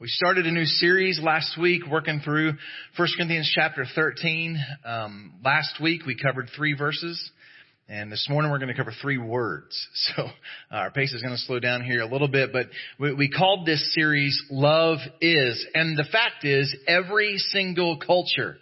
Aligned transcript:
We 0.00 0.06
started 0.06 0.46
a 0.46 0.52
new 0.52 0.64
series 0.64 1.18
last 1.20 1.58
week 1.60 1.82
working 1.90 2.20
through 2.24 2.52
1 2.96 3.08
Corinthians 3.16 3.50
chapter 3.52 3.84
13. 3.96 4.56
Um, 4.84 5.34
last 5.44 5.80
week 5.82 6.06
we 6.06 6.16
covered 6.16 6.50
three 6.54 6.74
verses. 6.74 7.32
And 7.88 8.12
this 8.12 8.24
morning 8.30 8.52
we're 8.52 8.60
going 8.60 8.68
to 8.68 8.76
cover 8.76 8.92
three 9.02 9.18
words. 9.18 9.76
So 10.16 10.22
uh, 10.22 10.28
our 10.70 10.90
pace 10.92 11.12
is 11.12 11.20
going 11.20 11.34
to 11.34 11.40
slow 11.40 11.58
down 11.58 11.82
here 11.82 12.00
a 12.00 12.06
little 12.06 12.28
bit, 12.28 12.52
but 12.52 12.66
we, 13.00 13.12
we 13.12 13.28
called 13.28 13.66
this 13.66 13.92
series 13.92 14.40
Love 14.52 14.98
Is. 15.20 15.66
And 15.74 15.98
the 15.98 16.06
fact 16.12 16.44
is 16.44 16.76
every 16.86 17.38
single 17.38 17.98
culture 17.98 18.56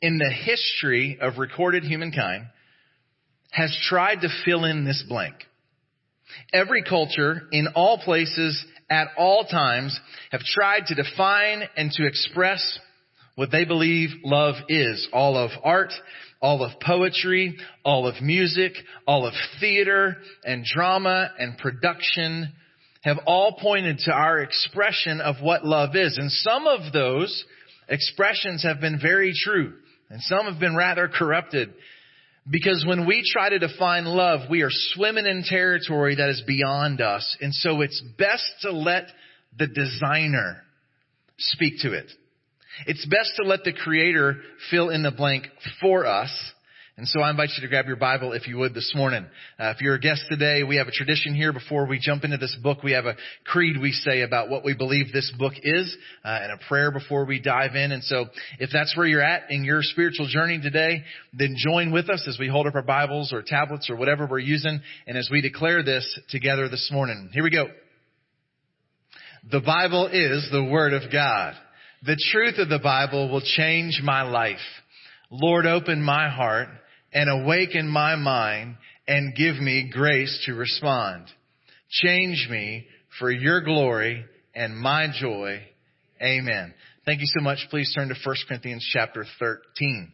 in 0.00 0.16
the 0.16 0.32
history 0.32 1.18
of 1.20 1.36
recorded 1.36 1.84
humankind 1.84 2.46
has 3.50 3.76
tried 3.82 4.22
to 4.22 4.28
fill 4.46 4.64
in 4.64 4.86
this 4.86 5.04
blank. 5.06 5.34
Every 6.54 6.82
culture 6.82 7.42
in 7.52 7.68
all 7.74 7.98
places 7.98 8.64
at 8.90 9.08
all 9.16 9.44
times 9.44 9.98
have 10.30 10.42
tried 10.42 10.86
to 10.86 10.94
define 10.94 11.62
and 11.76 11.90
to 11.92 12.06
express 12.06 12.78
what 13.36 13.50
they 13.50 13.64
believe 13.64 14.10
love 14.24 14.54
is. 14.68 15.08
All 15.12 15.36
of 15.36 15.50
art, 15.62 15.92
all 16.40 16.62
of 16.62 16.78
poetry, 16.80 17.56
all 17.84 18.06
of 18.06 18.22
music, 18.22 18.72
all 19.06 19.26
of 19.26 19.34
theater 19.60 20.16
and 20.44 20.64
drama 20.64 21.30
and 21.38 21.58
production 21.58 22.52
have 23.02 23.18
all 23.26 23.58
pointed 23.60 23.98
to 23.98 24.12
our 24.12 24.40
expression 24.40 25.20
of 25.20 25.36
what 25.42 25.64
love 25.64 25.94
is. 25.94 26.16
And 26.16 26.30
some 26.30 26.66
of 26.66 26.92
those 26.92 27.44
expressions 27.88 28.62
have 28.62 28.80
been 28.80 28.98
very 29.00 29.32
true 29.34 29.74
and 30.10 30.22
some 30.22 30.46
have 30.46 30.60
been 30.60 30.76
rather 30.76 31.08
corrupted 31.08 31.74
because 32.48 32.84
when 32.86 33.06
we 33.06 33.28
try 33.32 33.48
to 33.48 33.58
define 33.58 34.04
love, 34.04 34.50
we 34.50 34.62
are 34.62 34.70
swimming 34.70 35.26
in 35.26 35.44
territory 35.46 36.16
that 36.16 36.28
is 36.28 36.42
beyond 36.46 37.00
us. 37.00 37.36
And 37.40 37.54
so 37.54 37.80
it's 37.80 38.02
best 38.18 38.44
to 38.62 38.70
let 38.70 39.04
the 39.58 39.66
designer 39.66 40.62
speak 41.38 41.74
to 41.80 41.92
it. 41.92 42.10
It's 42.86 43.06
best 43.06 43.32
to 43.36 43.48
let 43.48 43.64
the 43.64 43.72
creator 43.72 44.36
fill 44.70 44.90
in 44.90 45.02
the 45.02 45.10
blank 45.10 45.46
for 45.80 46.06
us 46.06 46.30
and 46.96 47.08
so 47.08 47.20
I 47.20 47.30
invite 47.30 47.48
you 47.56 47.62
to 47.62 47.68
grab 47.68 47.86
your 47.86 47.96
Bible 47.96 48.34
if 48.34 48.46
you 48.46 48.56
would 48.58 48.72
this 48.72 48.92
morning. 48.94 49.26
Uh, 49.58 49.72
if 49.74 49.80
you're 49.80 49.96
a 49.96 50.00
guest 50.00 50.26
today, 50.30 50.62
we 50.62 50.76
have 50.76 50.86
a 50.86 50.92
tradition 50.92 51.34
here 51.34 51.52
before 51.52 51.88
we 51.88 51.98
jump 51.98 52.22
into 52.22 52.36
this 52.36 52.56
book. 52.62 52.84
We 52.84 52.92
have 52.92 53.04
a 53.04 53.16
creed 53.44 53.80
we 53.82 53.90
say 53.90 54.20
about 54.20 54.48
what 54.48 54.64
we 54.64 54.74
believe 54.74 55.12
this 55.12 55.32
book 55.36 55.54
is 55.60 55.96
uh, 56.24 56.28
and 56.28 56.52
a 56.52 56.68
prayer 56.68 56.92
before 56.92 57.24
we 57.24 57.40
dive 57.40 57.74
in. 57.74 57.90
And 57.90 58.04
so 58.04 58.26
if 58.60 58.70
that's 58.72 58.96
where 58.96 59.08
you're 59.08 59.20
at 59.20 59.50
in 59.50 59.64
your 59.64 59.80
spiritual 59.82 60.28
journey 60.28 60.60
today, 60.60 61.02
then 61.32 61.56
join 61.58 61.90
with 61.90 62.08
us 62.08 62.24
as 62.28 62.38
we 62.38 62.46
hold 62.46 62.68
up 62.68 62.76
our 62.76 62.82
Bibles 62.82 63.32
or 63.32 63.42
tablets 63.44 63.90
or 63.90 63.96
whatever 63.96 64.28
we're 64.30 64.38
using 64.38 64.80
and 65.08 65.18
as 65.18 65.28
we 65.32 65.40
declare 65.40 65.82
this 65.82 66.20
together 66.30 66.68
this 66.68 66.90
morning. 66.92 67.28
Here 67.32 67.42
we 67.42 67.50
go. 67.50 67.66
The 69.50 69.60
Bible 69.60 70.10
is 70.12 70.48
the 70.52 70.62
Word 70.62 70.92
of 70.92 71.10
God. 71.10 71.54
The 72.06 72.22
truth 72.30 72.58
of 72.58 72.68
the 72.68 72.78
Bible 72.78 73.32
will 73.32 73.42
change 73.42 74.00
my 74.00 74.22
life. 74.22 74.58
Lord, 75.28 75.66
open 75.66 76.00
my 76.00 76.28
heart 76.30 76.68
and 77.14 77.30
awaken 77.30 77.88
my 77.88 78.16
mind 78.16 78.76
and 79.06 79.34
give 79.34 79.56
me 79.56 79.90
grace 79.90 80.42
to 80.46 80.54
respond. 80.54 81.26
Change 81.88 82.48
me 82.50 82.86
for 83.18 83.30
your 83.30 83.60
glory 83.62 84.24
and 84.54 84.76
my 84.76 85.06
joy. 85.18 85.62
Amen. 86.20 86.74
Thank 87.06 87.20
you 87.20 87.26
so 87.26 87.42
much. 87.42 87.58
Please 87.70 87.92
turn 87.94 88.08
to 88.08 88.14
1 88.22 88.36
Corinthians 88.48 88.86
chapter 88.92 89.24
13. 89.38 90.12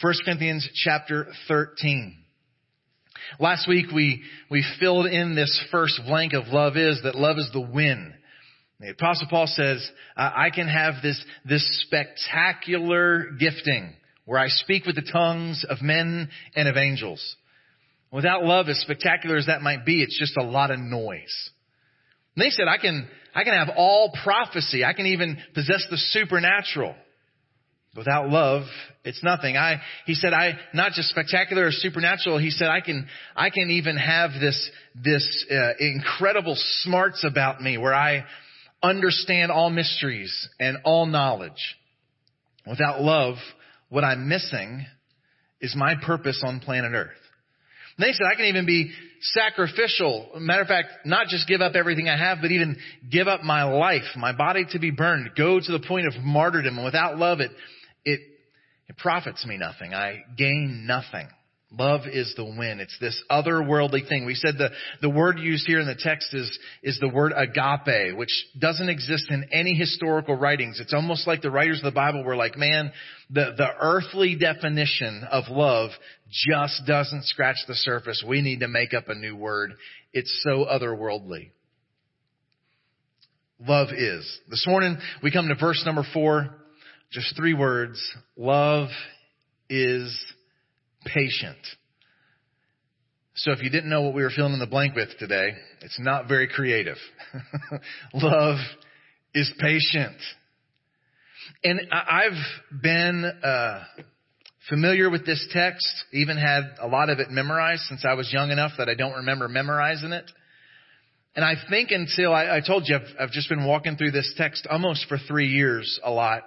1 0.00 0.14
Corinthians 0.24 0.68
chapter 0.84 1.26
13. 1.48 2.16
Last 3.40 3.68
week 3.68 3.86
we, 3.92 4.22
we 4.50 4.64
filled 4.78 5.06
in 5.06 5.34
this 5.34 5.60
first 5.72 6.00
blank 6.06 6.34
of 6.34 6.48
love 6.48 6.76
is 6.76 7.00
that 7.02 7.16
love 7.16 7.38
is 7.38 7.50
the 7.52 7.60
win. 7.60 8.14
The 8.80 8.90
apostle 8.90 9.26
Paul 9.28 9.48
says, 9.48 9.90
I 10.16 10.50
can 10.54 10.68
have 10.68 11.02
this, 11.02 11.22
this 11.44 11.84
spectacular 11.86 13.32
gifting 13.40 13.92
where 14.28 14.38
I 14.38 14.48
speak 14.48 14.84
with 14.84 14.94
the 14.94 15.10
tongues 15.10 15.64
of 15.70 15.80
men 15.80 16.28
and 16.54 16.68
of 16.68 16.76
angels. 16.76 17.36
Without 18.12 18.44
love, 18.44 18.68
as 18.68 18.78
spectacular 18.80 19.38
as 19.38 19.46
that 19.46 19.62
might 19.62 19.86
be, 19.86 20.02
it's 20.02 20.18
just 20.18 20.36
a 20.36 20.42
lot 20.42 20.70
of 20.70 20.78
noise. 20.78 21.50
And 22.36 22.44
they 22.44 22.50
said, 22.50 22.68
I 22.68 22.76
can, 22.76 23.08
I 23.34 23.44
can 23.44 23.54
have 23.54 23.70
all 23.74 24.12
prophecy. 24.22 24.84
I 24.84 24.92
can 24.92 25.06
even 25.06 25.38
possess 25.54 25.82
the 25.90 25.96
supernatural. 25.96 26.94
Without 27.96 28.28
love, 28.28 28.64
it's 29.02 29.24
nothing. 29.24 29.56
I, 29.56 29.80
he 30.04 30.12
said, 30.12 30.34
I, 30.34 30.58
not 30.74 30.92
just 30.92 31.08
spectacular 31.08 31.64
or 31.64 31.72
supernatural, 31.72 32.36
he 32.36 32.50
said, 32.50 32.68
I 32.68 32.82
can, 32.82 33.08
I 33.34 33.48
can 33.48 33.70
even 33.70 33.96
have 33.96 34.32
this, 34.38 34.70
this, 34.94 35.46
uh, 35.50 35.70
incredible 35.80 36.54
smarts 36.82 37.24
about 37.24 37.62
me 37.62 37.78
where 37.78 37.94
I 37.94 38.26
understand 38.82 39.50
all 39.50 39.70
mysteries 39.70 40.50
and 40.60 40.76
all 40.84 41.06
knowledge. 41.06 41.76
Without 42.66 43.00
love, 43.00 43.36
what 43.88 44.04
I'm 44.04 44.28
missing 44.28 44.86
is 45.60 45.74
my 45.76 45.94
purpose 46.04 46.42
on 46.44 46.60
planet 46.60 46.92
Earth. 46.94 47.10
And 47.96 48.06
they 48.06 48.12
said 48.12 48.26
I 48.30 48.36
can 48.36 48.46
even 48.46 48.66
be 48.66 48.92
sacrificial. 49.20 50.30
Matter 50.36 50.62
of 50.62 50.68
fact, 50.68 50.88
not 51.04 51.26
just 51.26 51.48
give 51.48 51.60
up 51.60 51.74
everything 51.74 52.08
I 52.08 52.16
have, 52.16 52.38
but 52.40 52.52
even 52.52 52.76
give 53.10 53.26
up 53.26 53.42
my 53.42 53.64
life, 53.64 54.04
my 54.16 54.32
body 54.32 54.64
to 54.70 54.78
be 54.78 54.90
burned, 54.90 55.30
go 55.36 55.58
to 55.58 55.72
the 55.72 55.80
point 55.80 56.06
of 56.06 56.14
martyrdom. 56.22 56.76
And 56.76 56.84
without 56.84 57.18
love, 57.18 57.40
it, 57.40 57.50
it, 58.04 58.20
it 58.88 58.96
profits 58.96 59.44
me 59.44 59.56
nothing. 59.56 59.94
I 59.94 60.22
gain 60.36 60.84
nothing. 60.86 61.28
Love 61.70 62.02
is 62.10 62.32
the 62.34 62.44
win. 62.44 62.80
It's 62.80 62.96
this 62.98 63.22
otherworldly 63.30 64.08
thing. 64.08 64.24
We 64.24 64.34
said 64.34 64.54
the, 64.56 64.70
the 65.02 65.10
word 65.10 65.38
used 65.38 65.66
here 65.66 65.80
in 65.80 65.86
the 65.86 65.94
text 65.94 66.32
is, 66.32 66.58
is 66.82 66.98
the 66.98 67.10
word 67.10 67.34
agape, 67.36 68.16
which 68.16 68.30
doesn't 68.58 68.88
exist 68.88 69.26
in 69.28 69.50
any 69.52 69.74
historical 69.74 70.34
writings. 70.34 70.80
It's 70.80 70.94
almost 70.94 71.26
like 71.26 71.42
the 71.42 71.50
writers 71.50 71.80
of 71.80 71.84
the 71.84 71.90
Bible 71.90 72.24
were 72.24 72.36
like, 72.36 72.56
man, 72.56 72.90
the, 73.28 73.52
the 73.54 73.68
earthly 73.80 74.34
definition 74.34 75.24
of 75.30 75.44
love 75.50 75.90
just 76.30 76.86
doesn't 76.86 77.26
scratch 77.26 77.58
the 77.66 77.74
surface. 77.74 78.24
We 78.26 78.40
need 78.40 78.60
to 78.60 78.68
make 78.68 78.94
up 78.94 79.10
a 79.10 79.14
new 79.14 79.36
word. 79.36 79.74
It's 80.14 80.42
so 80.42 80.64
otherworldly. 80.64 81.50
Love 83.60 83.88
is. 83.92 84.40
This 84.48 84.64
morning 84.66 84.96
we 85.22 85.30
come 85.30 85.48
to 85.48 85.54
verse 85.54 85.82
number 85.84 86.04
four. 86.14 86.48
Just 87.10 87.36
three 87.36 87.54
words. 87.54 88.00
Love 88.38 88.88
is 89.68 90.16
patient. 91.12 91.58
So 93.34 93.52
if 93.52 93.62
you 93.62 93.70
didn't 93.70 93.88
know 93.88 94.02
what 94.02 94.14
we 94.14 94.22
were 94.22 94.30
filling 94.34 94.52
in 94.52 94.58
the 94.58 94.66
blank 94.66 94.96
with 94.96 95.10
today, 95.18 95.50
it's 95.82 95.98
not 96.00 96.26
very 96.26 96.48
creative. 96.48 96.96
Love 98.14 98.58
is 99.32 99.52
patient. 99.60 100.16
And 101.62 101.80
I've 101.92 102.82
been 102.82 103.24
uh, 103.24 103.84
familiar 104.68 105.08
with 105.08 105.24
this 105.24 105.46
text, 105.52 105.86
even 106.12 106.36
had 106.36 106.62
a 106.80 106.88
lot 106.88 107.10
of 107.10 107.20
it 107.20 107.30
memorized 107.30 107.82
since 107.82 108.04
I 108.04 108.14
was 108.14 108.32
young 108.32 108.50
enough 108.50 108.72
that 108.78 108.88
I 108.88 108.94
don't 108.94 109.14
remember 109.14 109.48
memorizing 109.48 110.12
it. 110.12 110.30
And 111.36 111.44
I 111.44 111.54
think 111.70 111.90
until 111.92 112.34
I, 112.34 112.56
I 112.56 112.60
told 112.60 112.88
you, 112.88 112.96
I've, 112.96 113.28
I've 113.28 113.30
just 113.30 113.48
been 113.48 113.64
walking 113.64 113.96
through 113.96 114.10
this 114.10 114.34
text 114.36 114.66
almost 114.68 115.06
for 115.08 115.18
three 115.28 115.46
years 115.46 116.00
a 116.02 116.10
lot. 116.10 116.42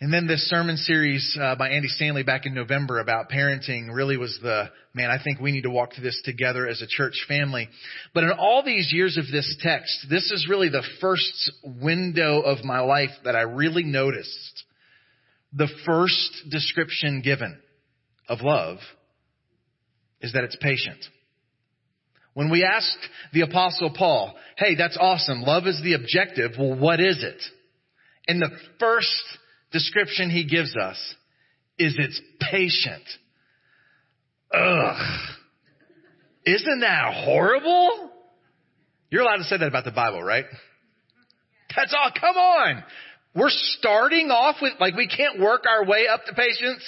And 0.00 0.12
then 0.12 0.26
this 0.26 0.48
sermon 0.48 0.76
series 0.76 1.38
uh, 1.40 1.54
by 1.54 1.70
Andy 1.70 1.88
Stanley 1.88 2.24
back 2.24 2.46
in 2.46 2.54
November 2.54 2.98
about 2.98 3.30
parenting 3.30 3.94
really 3.94 4.16
was 4.16 4.38
the, 4.42 4.70
man, 4.92 5.08
I 5.10 5.22
think 5.22 5.40
we 5.40 5.52
need 5.52 5.62
to 5.62 5.70
walk 5.70 5.94
through 5.94 6.04
this 6.04 6.20
together 6.24 6.66
as 6.66 6.82
a 6.82 6.86
church 6.86 7.24
family. 7.28 7.68
But 8.12 8.24
in 8.24 8.32
all 8.32 8.64
these 8.64 8.92
years 8.92 9.16
of 9.16 9.24
this 9.30 9.56
text, 9.60 10.06
this 10.10 10.30
is 10.32 10.48
really 10.48 10.68
the 10.68 10.82
first 11.00 11.52
window 11.64 12.40
of 12.40 12.64
my 12.64 12.80
life 12.80 13.10
that 13.24 13.36
I 13.36 13.42
really 13.42 13.84
noticed. 13.84 14.64
The 15.52 15.68
first 15.86 16.50
description 16.50 17.22
given 17.22 17.56
of 18.28 18.40
love 18.42 18.78
is 20.20 20.32
that 20.32 20.42
it's 20.42 20.56
patient. 20.56 20.98
When 22.34 22.50
we 22.50 22.64
asked 22.64 22.98
the 23.32 23.42
apostle 23.42 23.94
Paul, 23.96 24.34
hey, 24.58 24.74
that's 24.74 24.98
awesome. 25.00 25.42
Love 25.42 25.68
is 25.68 25.80
the 25.84 25.94
objective. 25.94 26.52
Well, 26.58 26.76
what 26.76 26.98
is 26.98 27.22
it? 27.22 27.40
And 28.26 28.42
the 28.42 28.50
first 28.80 29.22
description 29.74 30.30
he 30.30 30.44
gives 30.44 30.74
us 30.76 30.96
is 31.78 31.96
it's 31.98 32.20
patient. 32.40 33.02
Ugh. 34.54 35.20
Isn't 36.46 36.80
that 36.80 37.12
horrible? 37.24 38.10
You're 39.10 39.22
allowed 39.22 39.38
to 39.38 39.44
say 39.44 39.58
that 39.58 39.66
about 39.66 39.84
the 39.84 39.90
Bible, 39.90 40.22
right? 40.22 40.44
That's 41.76 41.92
all. 41.92 42.10
Come 42.18 42.36
on. 42.36 42.84
We're 43.34 43.50
starting 43.50 44.30
off 44.30 44.56
with, 44.62 44.74
like, 44.78 44.94
we 44.94 45.08
can't 45.08 45.40
work 45.40 45.64
our 45.68 45.84
way 45.84 46.06
up 46.06 46.24
to 46.26 46.34
patience. 46.34 46.82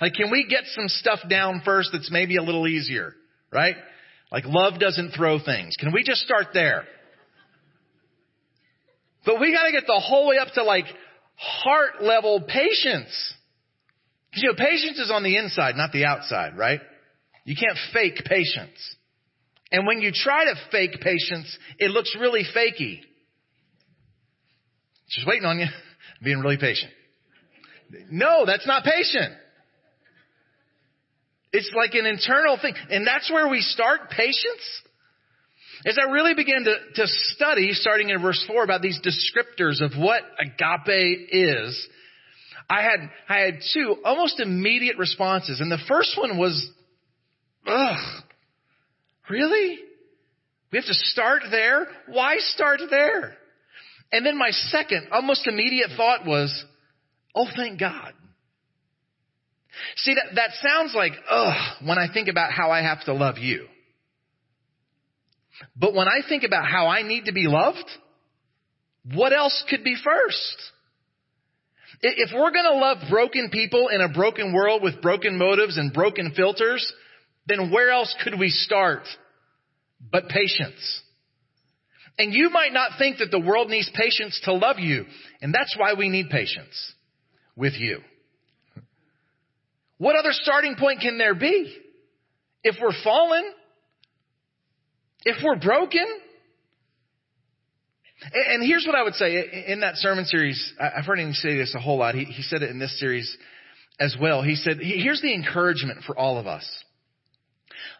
Like, 0.00 0.14
can 0.14 0.32
we 0.32 0.46
get 0.48 0.64
some 0.66 0.88
stuff 0.88 1.20
down 1.30 1.62
first 1.64 1.90
that's 1.92 2.10
maybe 2.10 2.36
a 2.36 2.42
little 2.42 2.66
easier, 2.66 3.14
right? 3.52 3.76
Like, 4.32 4.44
love 4.46 4.80
doesn't 4.80 5.12
throw 5.12 5.38
things. 5.38 5.74
Can 5.78 5.92
we 5.92 6.02
just 6.02 6.22
start 6.22 6.46
there? 6.52 6.84
But 9.24 9.40
we 9.40 9.52
gotta 9.52 9.72
get 9.72 9.84
the 9.86 10.00
whole 10.00 10.28
way 10.28 10.38
up 10.38 10.48
to 10.54 10.62
like 10.62 10.86
heart 11.36 12.02
level 12.02 12.40
patience. 12.40 13.34
You 14.34 14.48
know, 14.48 14.54
patience 14.56 14.98
is 14.98 15.10
on 15.10 15.22
the 15.22 15.36
inside, 15.36 15.76
not 15.76 15.92
the 15.92 16.04
outside, 16.04 16.58
right? 16.58 16.80
You 17.44 17.54
can't 17.56 17.78
fake 17.92 18.22
patience. 18.24 18.96
And 19.72 19.86
when 19.86 20.00
you 20.00 20.12
try 20.12 20.44
to 20.44 20.54
fake 20.70 21.00
patience, 21.00 21.56
it 21.78 21.90
looks 21.90 22.14
really 22.18 22.42
fakey. 22.54 23.00
Just 25.08 25.26
waiting 25.26 25.44
on 25.44 25.58
you. 25.58 25.66
Being 26.24 26.40
really 26.40 26.56
patient. 26.56 26.92
No, 28.10 28.44
that's 28.46 28.66
not 28.66 28.84
patient. 28.84 29.32
It's 31.52 31.70
like 31.74 31.94
an 31.94 32.06
internal 32.06 32.58
thing. 32.60 32.74
And 32.90 33.06
that's 33.06 33.30
where 33.30 33.48
we 33.48 33.60
start 33.60 34.10
patience. 34.10 34.82
As 35.86 35.98
I 35.98 36.10
really 36.10 36.34
began 36.34 36.64
to, 36.64 36.74
to 36.96 37.06
study, 37.06 37.70
starting 37.72 38.10
in 38.10 38.20
verse 38.20 38.44
4, 38.48 38.64
about 38.64 38.82
these 38.82 39.00
descriptors 39.00 39.80
of 39.80 39.92
what 39.96 40.22
agape 40.40 41.28
is, 41.30 41.88
I 42.68 42.82
had, 42.82 43.08
I 43.28 43.38
had 43.38 43.60
two 43.72 43.96
almost 44.04 44.40
immediate 44.40 44.98
responses. 44.98 45.60
And 45.60 45.70
the 45.70 45.78
first 45.88 46.18
one 46.18 46.38
was, 46.38 46.68
ugh, 47.68 48.22
really? 49.30 49.78
We 50.72 50.78
have 50.78 50.86
to 50.86 50.94
start 50.94 51.42
there? 51.52 51.86
Why 52.08 52.38
start 52.38 52.80
there? 52.90 53.36
And 54.10 54.26
then 54.26 54.36
my 54.36 54.50
second, 54.50 55.06
almost 55.12 55.46
immediate 55.46 55.90
thought 55.96 56.26
was, 56.26 56.64
oh, 57.32 57.46
thank 57.54 57.78
God. 57.78 58.12
See, 59.98 60.14
that, 60.14 60.34
that 60.34 60.50
sounds 60.68 60.94
like, 60.96 61.12
ugh, 61.30 61.76
when 61.84 61.98
I 61.98 62.12
think 62.12 62.26
about 62.26 62.50
how 62.50 62.72
I 62.72 62.82
have 62.82 63.04
to 63.04 63.14
love 63.14 63.38
you. 63.38 63.66
But 65.76 65.94
when 65.94 66.08
I 66.08 66.20
think 66.28 66.44
about 66.44 66.66
how 66.66 66.86
I 66.86 67.02
need 67.02 67.26
to 67.26 67.32
be 67.32 67.46
loved, 67.46 67.88
what 69.14 69.32
else 69.32 69.64
could 69.70 69.84
be 69.84 69.96
first? 70.02 70.72
If 72.02 72.30
we're 72.34 72.50
gonna 72.50 72.78
love 72.78 72.98
broken 73.08 73.48
people 73.50 73.88
in 73.88 74.00
a 74.00 74.08
broken 74.08 74.52
world 74.52 74.82
with 74.82 75.00
broken 75.00 75.38
motives 75.38 75.76
and 75.78 75.92
broken 75.92 76.32
filters, 76.36 76.92
then 77.46 77.70
where 77.70 77.90
else 77.90 78.14
could 78.22 78.38
we 78.38 78.50
start 78.50 79.02
but 80.12 80.28
patience? 80.28 81.02
And 82.18 82.32
you 82.32 82.50
might 82.50 82.72
not 82.72 82.92
think 82.98 83.18
that 83.18 83.30
the 83.30 83.40
world 83.40 83.68
needs 83.68 83.90
patience 83.94 84.40
to 84.44 84.54
love 84.54 84.78
you, 84.78 85.04
and 85.40 85.54
that's 85.54 85.76
why 85.78 85.94
we 85.94 86.08
need 86.08 86.30
patience 86.30 86.94
with 87.54 87.74
you. 87.74 88.00
What 89.98 90.16
other 90.16 90.32
starting 90.32 90.76
point 90.76 91.00
can 91.00 91.18
there 91.18 91.34
be? 91.34 91.74
If 92.62 92.76
we're 92.80 92.92
fallen, 93.04 93.44
if 95.26 95.42
we're 95.44 95.56
broken, 95.56 96.06
and 98.32 98.62
here's 98.62 98.86
what 98.86 98.94
I 98.94 99.02
would 99.02 99.14
say 99.14 99.64
in 99.66 99.80
that 99.80 99.96
sermon 99.96 100.24
series. 100.24 100.72
I've 100.80 101.04
heard 101.04 101.18
him 101.18 101.32
say 101.32 101.56
this 101.56 101.74
a 101.74 101.80
whole 101.80 101.98
lot. 101.98 102.14
He, 102.14 102.42
said 102.42 102.62
it 102.62 102.70
in 102.70 102.78
this 102.78 102.98
series 102.98 103.36
as 104.00 104.16
well. 104.20 104.42
He 104.42 104.54
said, 104.54 104.78
here's 104.80 105.20
the 105.20 105.34
encouragement 105.34 106.04
for 106.06 106.16
all 106.16 106.38
of 106.38 106.46
us. 106.46 106.64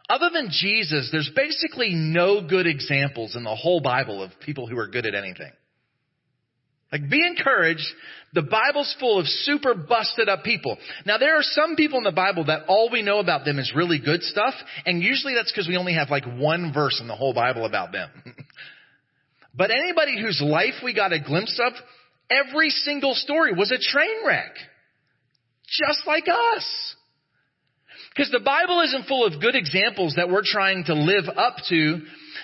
Other 0.08 0.30
than 0.32 0.48
Jesus, 0.50 1.08
there's 1.10 1.30
basically 1.34 1.90
no 1.94 2.46
good 2.46 2.66
examples 2.66 3.34
in 3.34 3.42
the 3.42 3.54
whole 3.54 3.80
Bible 3.80 4.22
of 4.22 4.30
people 4.40 4.68
who 4.68 4.78
are 4.78 4.86
good 4.86 5.04
at 5.04 5.14
anything. 5.14 5.50
Like 6.92 7.10
be 7.10 7.24
encouraged. 7.26 7.86
The 8.32 8.42
Bible's 8.42 8.94
full 9.00 9.18
of 9.18 9.26
super 9.26 9.74
busted 9.74 10.28
up 10.28 10.44
people. 10.44 10.76
Now 11.04 11.18
there 11.18 11.36
are 11.36 11.42
some 11.42 11.74
people 11.74 11.98
in 11.98 12.04
the 12.04 12.12
Bible 12.12 12.44
that 12.44 12.66
all 12.68 12.90
we 12.92 13.02
know 13.02 13.18
about 13.18 13.44
them 13.44 13.58
is 13.58 13.72
really 13.74 13.98
good 13.98 14.22
stuff, 14.22 14.54
and 14.84 15.02
usually 15.02 15.34
that's 15.34 15.50
because 15.50 15.68
we 15.68 15.76
only 15.76 15.94
have 15.94 16.10
like 16.10 16.24
one 16.24 16.72
verse 16.72 17.00
in 17.00 17.08
the 17.08 17.16
whole 17.16 17.34
Bible 17.34 17.64
about 17.64 17.92
them. 17.92 18.10
but 19.54 19.70
anybody 19.70 20.20
whose 20.20 20.40
life 20.44 20.74
we 20.84 20.94
got 20.94 21.12
a 21.12 21.20
glimpse 21.20 21.60
of, 21.64 21.72
every 22.30 22.70
single 22.70 23.14
story 23.14 23.52
was 23.52 23.72
a 23.72 23.78
train 23.78 24.26
wreck. 24.26 24.54
Just 25.66 26.06
like 26.06 26.24
us. 26.28 26.94
Because 28.10 28.30
the 28.30 28.40
Bible 28.40 28.80
isn't 28.82 29.06
full 29.06 29.26
of 29.26 29.40
good 29.40 29.56
examples 29.56 30.14
that 30.16 30.30
we're 30.30 30.44
trying 30.44 30.84
to 30.84 30.94
live 30.94 31.24
up 31.36 31.56
to. 31.68 32.00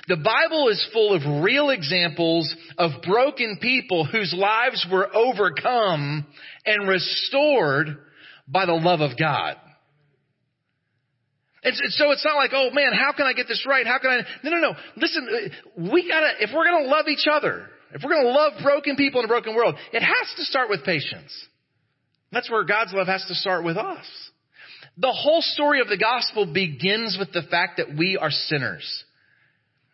The 0.08 0.16
Bible 0.16 0.68
is 0.68 0.84
full 0.92 1.14
of 1.14 1.44
real 1.44 1.70
examples 1.70 2.52
of 2.76 3.02
broken 3.02 3.58
people 3.60 4.04
whose 4.04 4.34
lives 4.36 4.84
were 4.90 5.14
overcome 5.14 6.26
and 6.66 6.88
restored 6.88 7.98
by 8.48 8.66
the 8.66 8.72
love 8.72 9.00
of 9.00 9.16
God. 9.16 9.56
And 11.64 11.74
so 11.76 12.10
it's 12.10 12.24
not 12.24 12.34
like, 12.34 12.50
oh 12.52 12.70
man, 12.72 12.92
how 12.92 13.12
can 13.12 13.26
I 13.26 13.34
get 13.34 13.46
this 13.46 13.64
right? 13.68 13.86
How 13.86 13.98
can 14.00 14.10
I? 14.10 14.20
No, 14.42 14.50
no, 14.50 14.58
no. 14.58 14.72
Listen, 14.96 15.28
we 15.92 16.08
gotta, 16.08 16.30
if 16.40 16.50
we're 16.52 16.64
gonna 16.64 16.88
love 16.88 17.06
each 17.06 17.26
other, 17.30 17.68
if 17.94 18.02
we're 18.02 18.10
gonna 18.10 18.30
love 18.30 18.54
broken 18.62 18.96
people 18.96 19.20
in 19.20 19.26
a 19.26 19.28
broken 19.28 19.54
world, 19.54 19.76
it 19.92 20.00
has 20.02 20.34
to 20.36 20.44
start 20.44 20.68
with 20.68 20.82
patience. 20.84 21.32
That's 22.32 22.50
where 22.50 22.64
God's 22.64 22.92
love 22.92 23.06
has 23.06 23.24
to 23.28 23.34
start 23.34 23.64
with 23.64 23.76
us. 23.76 24.04
The 24.98 25.12
whole 25.12 25.42
story 25.42 25.80
of 25.80 25.88
the 25.88 25.98
gospel 25.98 26.52
begins 26.52 27.16
with 27.18 27.32
the 27.32 27.42
fact 27.48 27.76
that 27.76 27.96
we 27.96 28.18
are 28.20 28.30
sinners. 28.30 29.04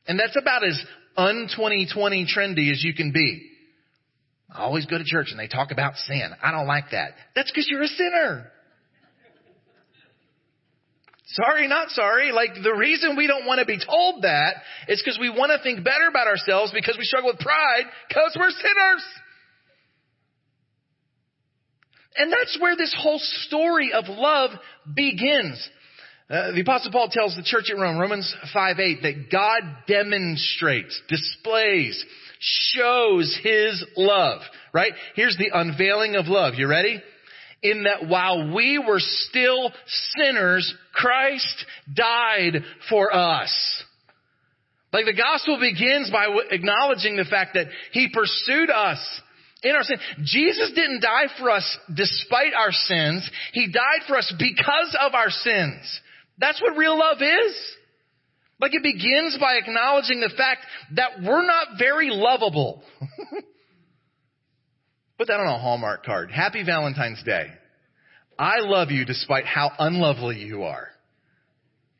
And 0.09 0.19
that's 0.19 0.37
about 0.37 0.65
as 0.65 0.83
un-2020 1.17 2.27
trendy 2.35 2.73
as 2.73 2.83
you 2.83 2.95
can 2.95 3.13
be. 3.13 3.51
I 4.51 4.63
always 4.63 4.87
go 4.87 4.97
to 4.97 5.05
church 5.05 5.29
and 5.31 5.39
they 5.39 5.47
talk 5.47 5.71
about 5.71 5.97
sin. 5.97 6.31
I 6.43 6.51
don't 6.51 6.67
like 6.67 6.87
that. 6.93 7.11
That's 7.37 7.51
because 7.51 7.69
you're 7.71 7.83
a 7.83 7.89
sinner. 7.89 8.51
Sorry, 11.27 11.69
not 11.69 11.91
sorry. 11.91 12.33
Like 12.33 12.55
the 12.63 12.75
reason 12.75 13.15
we 13.15 13.27
don't 13.27 13.45
want 13.45 13.61
to 13.61 13.67
be 13.67 13.79
told 13.79 14.23
that 14.23 14.55
is 14.89 15.03
because 15.05 15.19
we 15.21 15.29
want 15.29 15.53
to 15.55 15.63
think 15.63 15.85
better 15.85 16.09
about 16.09 16.27
ourselves 16.27 16.73
because 16.75 16.97
we 16.99 17.05
struggle 17.05 17.31
with 17.31 17.39
pride 17.39 17.85
because 18.09 18.35
we're 18.39 18.51
sinners. 18.51 19.05
And 22.17 22.33
that's 22.33 22.57
where 22.59 22.77
this 22.77 22.97
whole 22.99 23.21
story 23.47 23.93
of 23.93 24.07
love 24.09 24.53
begins. 24.93 25.69
Uh, 26.31 26.53
the 26.53 26.61
apostle 26.61 26.93
Paul 26.93 27.09
tells 27.11 27.35
the 27.37 27.43
church 27.43 27.71
at 27.71 27.81
Rome, 27.81 27.99
Romans 27.99 28.35
5 28.53 28.79
8, 28.79 29.03
that 29.03 29.31
God 29.33 29.63
demonstrates, 29.87 31.01
displays, 31.09 32.05
shows 32.39 33.39
his 33.43 33.83
love, 33.97 34.43
right? 34.75 34.93
Here's 35.15 35.39
the 35.39 35.51
unveiling 35.53 36.17
of 36.17 36.27
love. 36.27 36.55
You 36.57 36.69
ready? 36.69 37.03
In 37.63 37.85
that 37.85 38.09
while 38.09 38.55
we 38.55 38.79
were 38.79 39.01
still 39.01 39.73
sinners, 40.17 40.73
Christ 40.93 41.65
died 41.93 42.63
for 42.91 43.13
us. 43.15 43.85
Like 44.93 45.07
the 45.07 45.15
gospel 45.15 45.59
begins 45.59 46.11
by 46.11 46.27
acknowledging 46.51 47.17
the 47.17 47.25
fact 47.25 47.55
that 47.55 47.67
he 47.93 48.11
pursued 48.13 48.71
us 48.71 48.99
in 49.63 49.75
our 49.75 49.83
sin. 49.83 49.97
Jesus 50.25 50.73
didn't 50.75 51.01
die 51.01 51.27
for 51.39 51.51
us 51.51 51.79
despite 51.95 52.53
our 52.55 52.71
sins. 52.71 53.29
He 53.53 53.73
died 53.73 54.07
for 54.07 54.17
us 54.17 54.33
because 54.39 54.97
of 55.01 55.15
our 55.15 55.31
sins. 55.31 56.01
That's 56.39 56.61
what 56.63 56.77
real 56.77 56.99
love 56.99 57.19
is. 57.21 57.77
Like 58.61 58.75
it 58.75 58.83
begins 58.83 59.37
by 59.41 59.55
acknowledging 59.55 60.21
the 60.21 60.33
fact 60.37 60.67
that 60.95 61.23
we're 61.23 61.47
not 61.47 61.79
very 61.79 62.11
lovable. 62.11 62.83
Put 65.19 65.29
that 65.29 65.41
on 65.41 65.47
a 65.47 65.59
Hallmark 65.59 66.05
card. 66.05 66.31
Happy 66.31 66.65
Valentine's 66.65 67.23
Day. 67.25 67.49
I 68.39 68.61
love 68.61 68.91
you 68.91 69.05
despite 69.05 69.47
how 69.47 69.73
unlovely 69.79 70.39
you 70.39 70.63
are. 70.63 70.89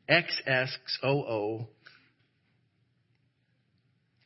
XXOO. 0.09 1.67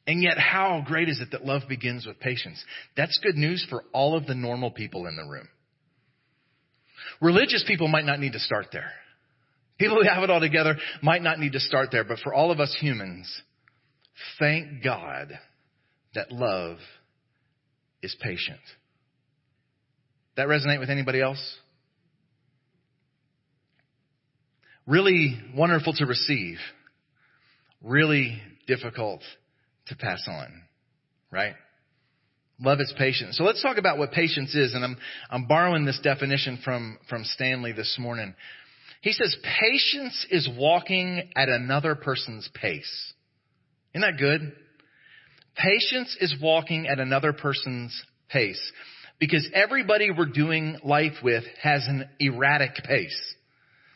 And 0.05 0.21
yet, 0.21 0.37
how 0.37 0.83
great 0.85 1.07
is 1.09 1.21
it 1.21 1.31
that 1.31 1.45
love 1.45 1.63
begins 1.69 2.05
with 2.05 2.19
patience? 2.19 2.63
That's 2.97 3.17
good 3.23 3.35
news 3.35 3.65
for 3.69 3.83
all 3.93 4.17
of 4.17 4.27
the 4.27 4.35
normal 4.35 4.69
people 4.69 5.07
in 5.07 5.15
the 5.15 5.23
room. 5.23 5.47
Religious 7.21 7.63
people 7.65 7.87
might 7.87 8.05
not 8.05 8.19
need 8.19 8.33
to 8.33 8.39
start 8.39 8.67
there. 8.73 8.91
People 9.77 9.97
who 9.97 10.07
have 10.07 10.23
it 10.23 10.29
all 10.29 10.39
together 10.39 10.77
might 11.01 11.21
not 11.23 11.39
need 11.39 11.53
to 11.53 11.59
start 11.59 11.89
there, 11.91 12.03
but 12.03 12.19
for 12.19 12.33
all 12.33 12.51
of 12.51 12.59
us 12.59 12.75
humans, 12.79 13.41
thank 14.39 14.83
God 14.83 15.37
that 16.13 16.31
love 16.31 16.77
is 18.01 18.15
patient. 18.21 18.59
That 20.35 20.47
resonate 20.47 20.79
with 20.79 20.89
anybody 20.89 21.21
else? 21.21 21.57
Really 24.85 25.39
wonderful 25.55 25.93
to 25.93 26.05
receive. 26.05 26.57
Really 27.81 28.41
difficult 28.67 29.21
to 29.87 29.95
pass 29.95 30.23
on. 30.27 30.63
Right? 31.31 31.53
Love 32.59 32.79
is 32.79 32.93
patient. 32.97 33.33
So 33.35 33.43
let's 33.43 33.61
talk 33.61 33.77
about 33.77 33.97
what 33.97 34.11
patience 34.11 34.53
is. 34.55 34.73
And 34.73 34.83
I'm, 34.83 34.97
I'm 35.29 35.47
borrowing 35.47 35.85
this 35.85 35.99
definition 36.03 36.59
from, 36.63 36.97
from 37.09 37.23
Stanley 37.23 37.71
this 37.71 37.97
morning. 37.99 38.35
He 39.03 39.11
says, 39.11 39.35
patience 39.59 40.25
is 40.29 40.49
walking 40.57 41.29
at 41.35 41.49
another 41.49 41.93
person's 41.93 42.49
pace. 42.53 43.13
Isn't 43.93 44.01
that 44.01 44.17
good? 44.17 44.53
Patience 45.57 46.15
is 46.21 46.33
walking 46.41 46.87
at 46.87 46.99
another 46.99 47.33
person's 47.33 48.01
pace. 48.29 48.61
Because 49.19 49.45
everybody 49.53 50.09
we're 50.09 50.27
doing 50.27 50.77
life 50.85 51.15
with 51.21 51.43
has 51.61 51.85
an 51.85 52.07
erratic 52.21 52.75
pace. 52.85 53.35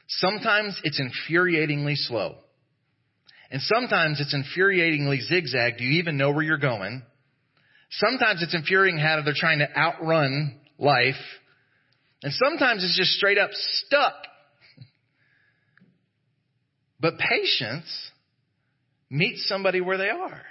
Sometimes 0.07 0.77
it's 0.83 0.99
infuriatingly 0.99 1.95
slow. 1.95 2.35
And 3.49 3.61
sometimes 3.61 4.19
it's 4.19 4.35
infuriatingly 4.35 5.21
zigzag. 5.21 5.77
Do 5.77 5.85
you 5.85 6.01
even 6.01 6.17
know 6.17 6.31
where 6.31 6.43
you're 6.43 6.57
going? 6.57 7.01
Sometimes 7.91 8.43
it's 8.43 8.53
infuriating 8.53 8.99
how 8.99 9.21
they're 9.23 9.33
trying 9.33 9.59
to 9.59 9.73
outrun 9.73 10.59
life. 10.77 11.15
And 12.23 12.33
sometimes 12.33 12.83
it's 12.83 12.97
just 12.97 13.11
straight 13.11 13.37
up 13.37 13.51
stuck 13.53 14.13
but 16.99 17.13
patience 17.17 18.11
meets 19.09 19.47
somebody 19.47 19.81
where 19.81 19.97
they 19.97 20.09
are 20.09 20.41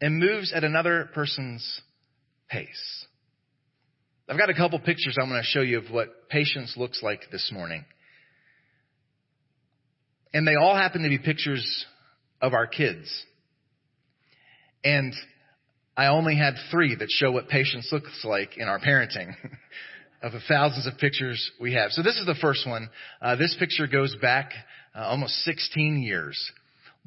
and 0.00 0.18
moves 0.18 0.52
at 0.52 0.64
another 0.64 1.08
person's 1.14 1.80
pace. 2.48 3.06
I've 4.28 4.38
got 4.38 4.50
a 4.50 4.54
couple 4.54 4.78
pictures 4.78 5.16
I'm 5.20 5.28
going 5.28 5.40
to 5.40 5.46
show 5.46 5.60
you 5.60 5.78
of 5.78 5.90
what 5.90 6.28
patience 6.28 6.74
looks 6.76 7.02
like 7.02 7.20
this 7.30 7.50
morning. 7.52 7.84
And 10.32 10.46
they 10.46 10.54
all 10.54 10.74
happen 10.74 11.02
to 11.02 11.08
be 11.08 11.18
pictures 11.18 11.86
of 12.40 12.54
our 12.54 12.66
kids. 12.66 13.08
And 14.82 15.12
I 15.96 16.06
only 16.06 16.36
had 16.36 16.54
three 16.70 16.94
that 16.94 17.10
show 17.10 17.30
what 17.30 17.48
patience 17.48 17.88
looks 17.92 18.24
like 18.24 18.56
in 18.56 18.68
our 18.68 18.80
parenting 18.80 19.34
of 20.22 20.32
the 20.32 20.40
thousands 20.48 20.86
of 20.86 20.98
pictures 20.98 21.50
we 21.60 21.74
have. 21.74 21.90
So 21.90 22.02
this 22.02 22.16
is 22.16 22.26
the 22.26 22.36
first 22.40 22.66
one. 22.66 22.88
Uh, 23.20 23.36
this 23.36 23.54
picture 23.58 23.86
goes 23.86 24.16
back 24.22 24.52
uh, 24.94 25.00
almost 25.00 25.34
16 25.44 26.02
years. 26.02 26.52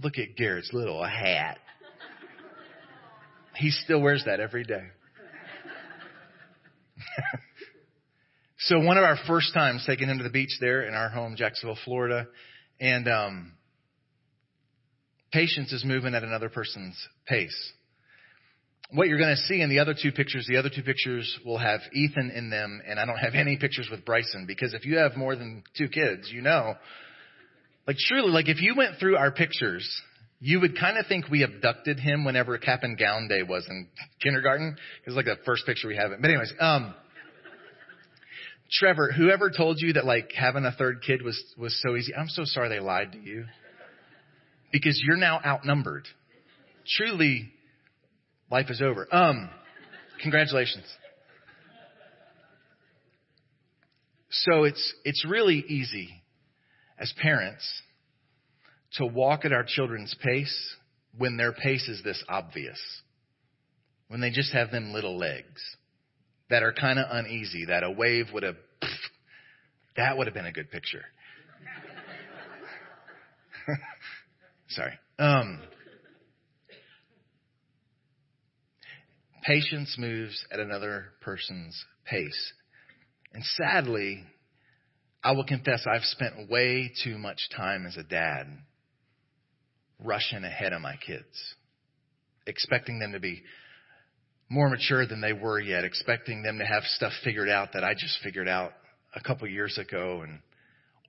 Look 0.01 0.17
at 0.17 0.35
Garrett's 0.35 0.71
little 0.73 1.03
hat. 1.03 1.57
He 3.55 3.71
still 3.71 4.01
wears 4.01 4.23
that 4.25 4.39
every 4.39 4.65
day. 4.65 4.83
so 8.59 8.79
one 8.79 8.97
of 8.97 9.03
our 9.03 9.17
first 9.27 9.53
times 9.53 9.85
taking 9.87 10.09
him 10.09 10.17
to 10.17 10.23
the 10.23 10.29
beach 10.29 10.57
there 10.59 10.83
in 10.83 10.93
our 10.93 11.09
home, 11.09 11.35
Jacksonville, 11.37 11.77
Florida, 11.85 12.27
and 12.81 13.07
um, 13.07 13.53
patience 15.31 15.71
is 15.71 15.85
moving 15.85 16.13
at 16.15 16.23
another 16.23 16.49
person's 16.49 16.97
pace 17.25 17.73
what 18.91 19.07
you're 19.07 19.17
going 19.17 19.35
to 19.35 19.41
see 19.43 19.61
in 19.61 19.69
the 19.69 19.79
other 19.79 19.95
two 19.99 20.11
pictures, 20.11 20.45
the 20.47 20.57
other 20.57 20.69
two 20.73 20.83
pictures 20.83 21.39
will 21.45 21.57
have 21.57 21.81
Ethan 21.93 22.31
in 22.31 22.49
them, 22.49 22.81
and 22.87 22.99
I 22.99 23.05
don't 23.05 23.17
have 23.17 23.33
any 23.33 23.57
pictures 23.57 23.87
with 23.89 24.05
Bryson 24.05 24.45
because 24.45 24.73
if 24.73 24.85
you 24.85 24.97
have 24.97 25.15
more 25.15 25.35
than 25.35 25.63
two 25.77 25.87
kids, 25.87 26.29
you 26.31 26.41
know, 26.41 26.75
like 27.87 27.97
truly, 27.97 28.31
like 28.31 28.49
if 28.49 28.61
you 28.61 28.75
went 28.75 28.99
through 28.99 29.17
our 29.17 29.31
pictures, 29.31 29.87
you 30.39 30.59
would 30.59 30.79
kind 30.79 30.97
of 30.97 31.07
think 31.07 31.29
we 31.29 31.43
abducted 31.43 31.99
him 31.99 32.25
whenever 32.25 32.57
cap 32.57 32.83
and 32.83 32.97
gown 32.97 33.27
day 33.27 33.43
was 33.43 33.65
in 33.69 33.87
kindergarten. 34.21 34.77
It's 35.05 35.15
like 35.15 35.25
the 35.25 35.37
first 35.45 35.65
picture 35.65 35.87
we 35.87 35.95
have. 35.95 36.11
But 36.19 36.29
anyways, 36.29 36.53
um, 36.59 36.93
Trevor, 38.71 39.11
whoever 39.11 39.49
told 39.49 39.79
you 39.79 39.93
that 39.93 40.05
like 40.05 40.31
having 40.31 40.65
a 40.65 40.71
third 40.71 41.01
kid 41.05 41.21
was 41.21 41.41
was 41.57 41.79
so 41.85 41.95
easy, 41.95 42.13
I'm 42.15 42.29
so 42.29 42.43
sorry 42.45 42.69
they 42.69 42.79
lied 42.79 43.11
to 43.13 43.19
you 43.19 43.45
because 44.71 45.01
you're 45.05 45.17
now 45.17 45.39
outnumbered. 45.45 46.07
Truly, 46.97 47.51
Life 48.51 48.69
is 48.69 48.81
over. 48.81 49.07
Um, 49.13 49.49
congratulations. 50.21 50.85
So 54.29 54.63
it's, 54.63 54.93
it's 55.03 55.25
really 55.27 55.63
easy 55.67 56.21
as 56.97 57.13
parents 57.21 57.81
to 58.93 59.05
walk 59.05 59.45
at 59.45 59.51
our 59.51 59.63
children's 59.63 60.15
pace 60.21 60.75
when 61.17 61.37
their 61.37 61.51
pace 61.51 61.87
is 61.87 62.01
this 62.03 62.23
obvious. 62.29 62.79
When 64.07 64.21
they 64.21 64.29
just 64.29 64.53
have 64.53 64.71
them 64.71 64.93
little 64.93 65.17
legs 65.17 65.61
that 66.49 66.63
are 66.63 66.73
kind 66.73 66.99
of 66.99 67.07
uneasy, 67.09 67.65
that 67.65 67.83
a 67.83 67.91
wave 67.91 68.27
would 68.33 68.43
have, 68.43 68.57
that 69.97 70.17
would 70.17 70.27
have 70.27 70.33
been 70.33 70.45
a 70.45 70.51
good 70.51 70.69
picture. 70.69 71.03
Sorry. 74.69 74.93
Um, 75.17 75.59
Patience 79.45 79.95
moves 79.99 80.43
at 80.51 80.59
another 80.59 81.13
person's 81.21 81.85
pace. 82.03 82.53
And 83.31 83.43
sadly, 83.43 84.23
I 85.25 85.31
will 85.31 85.43
confess 85.43 85.87
I've 85.87 86.03
spent 86.03 86.51
way 86.51 86.91
too 87.03 87.17
much 87.17 87.49
time 87.57 87.87
as 87.87 87.97
a 87.97 88.03
dad 88.03 88.45
rushing 89.99 90.43
ahead 90.43 90.71
of 90.71 90.81
my 90.81 90.97
kids, 90.97 91.55
expecting 92.45 92.99
them 92.99 93.13
to 93.13 93.19
be 93.19 93.41
more 94.49 94.69
mature 94.69 95.07
than 95.07 95.21
they 95.21 95.33
were 95.33 95.59
yet, 95.59 95.83
expecting 95.83 96.43
them 96.43 96.59
to 96.59 96.65
have 96.65 96.83
stuff 96.83 97.11
figured 97.23 97.49
out 97.49 97.73
that 97.73 97.83
I 97.83 97.95
just 97.95 98.19
figured 98.23 98.47
out 98.47 98.73
a 99.15 99.19
couple 99.19 99.47
years 99.47 99.79
ago 99.79 100.21
and 100.21 100.41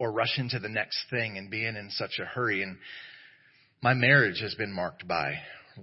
or 0.00 0.10
rush 0.10 0.38
into 0.38 0.60
the 0.60 0.68
next 0.70 0.98
thing 1.10 1.36
and 1.36 1.50
being 1.50 1.76
in 1.76 1.90
such 1.90 2.18
a 2.18 2.24
hurry 2.24 2.62
and 2.62 2.78
my 3.82 3.92
marriage 3.92 4.40
has 4.40 4.54
been 4.54 4.72
marked 4.72 5.06
by 5.06 5.34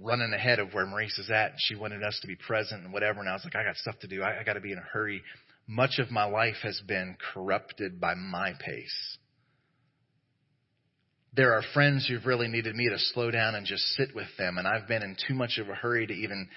running 0.02 0.32
ahead 0.34 0.58
of 0.58 0.74
where 0.74 0.86
Marisa 0.86 1.20
is 1.20 1.30
at. 1.30 1.52
She 1.58 1.76
wanted 1.76 2.02
us 2.02 2.18
to 2.22 2.26
be 2.26 2.34
present 2.34 2.82
and 2.82 2.92
whatever. 2.92 3.20
And 3.20 3.28
I 3.28 3.34
was 3.34 3.44
like, 3.44 3.54
I 3.54 3.62
got 3.62 3.76
stuff 3.76 3.98
to 4.00 4.08
do. 4.08 4.22
I, 4.22 4.40
I 4.40 4.42
got 4.44 4.54
to 4.54 4.60
be 4.60 4.72
in 4.72 4.78
a 4.78 4.82
hurry. 4.92 5.22
Much 5.66 5.98
of 5.98 6.10
my 6.10 6.24
life 6.24 6.56
has 6.62 6.80
been 6.86 7.16
corrupted 7.32 8.00
by 8.00 8.14
my 8.14 8.52
pace. 8.60 9.18
There 11.36 11.54
are 11.54 11.62
friends 11.72 12.06
who've 12.06 12.26
really 12.26 12.48
needed 12.48 12.76
me 12.76 12.88
to 12.88 12.98
slow 12.98 13.30
down 13.30 13.54
and 13.54 13.66
just 13.66 13.82
sit 13.94 14.14
with 14.14 14.28
them. 14.38 14.58
And 14.58 14.68
I've 14.68 14.86
been 14.86 15.02
in 15.02 15.16
too 15.26 15.34
much 15.34 15.58
of 15.58 15.68
a 15.68 15.74
hurry 15.74 16.06
to 16.06 16.12
even 16.12 16.48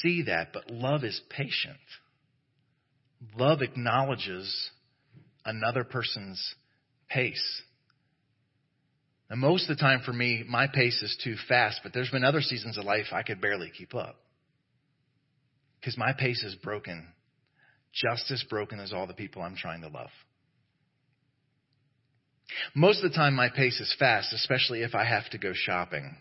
see 0.00 0.22
that. 0.22 0.52
But 0.52 0.70
love 0.70 1.04
is 1.04 1.20
patient. 1.30 1.76
Love 3.36 3.62
acknowledges 3.62 4.70
another 5.44 5.84
person's 5.84 6.54
pace. 7.08 7.62
And 9.30 9.40
most 9.40 9.68
of 9.68 9.76
the 9.76 9.80
time 9.80 10.00
for 10.04 10.12
me, 10.12 10.44
my 10.48 10.66
pace 10.66 11.02
is 11.02 11.16
too 11.22 11.36
fast, 11.48 11.80
but 11.82 11.92
there's 11.92 12.10
been 12.10 12.24
other 12.24 12.40
seasons 12.40 12.78
of 12.78 12.84
life 12.84 13.06
I 13.12 13.22
could 13.22 13.40
barely 13.40 13.70
keep 13.76 13.94
up. 13.94 14.16
Because 15.78 15.98
my 15.98 16.12
pace 16.18 16.42
is 16.42 16.54
broken, 16.56 17.06
just 17.92 18.30
as 18.30 18.42
broken 18.48 18.80
as 18.80 18.92
all 18.92 19.06
the 19.06 19.14
people 19.14 19.42
I'm 19.42 19.56
trying 19.56 19.82
to 19.82 19.88
love. 19.88 20.10
Most 22.74 23.04
of 23.04 23.10
the 23.10 23.16
time 23.16 23.34
my 23.34 23.48
pace 23.48 23.78
is 23.80 23.94
fast, 23.98 24.32
especially 24.32 24.82
if 24.82 24.94
I 24.94 25.04
have 25.04 25.28
to 25.30 25.38
go 25.38 25.52
shopping. 25.54 26.16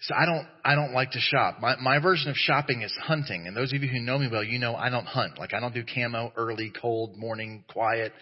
So 0.00 0.14
I 0.14 0.26
don't, 0.26 0.46
I 0.64 0.74
don't 0.74 0.92
like 0.92 1.12
to 1.12 1.20
shop. 1.20 1.56
My, 1.60 1.76
my 1.76 1.98
version 1.98 2.30
of 2.30 2.36
shopping 2.36 2.82
is 2.82 2.94
hunting. 3.02 3.46
And 3.46 3.56
those 3.56 3.72
of 3.72 3.82
you 3.82 3.88
who 3.88 4.00
know 4.00 4.18
me 4.18 4.28
well, 4.30 4.44
you 4.44 4.58
know 4.58 4.74
I 4.74 4.90
don't 4.90 5.06
hunt. 5.06 5.38
Like 5.38 5.54
I 5.54 5.60
don't 5.60 5.74
do 5.74 5.84
camo, 5.84 6.32
early, 6.36 6.72
cold, 6.80 7.16
morning, 7.16 7.64
quiet. 7.68 8.12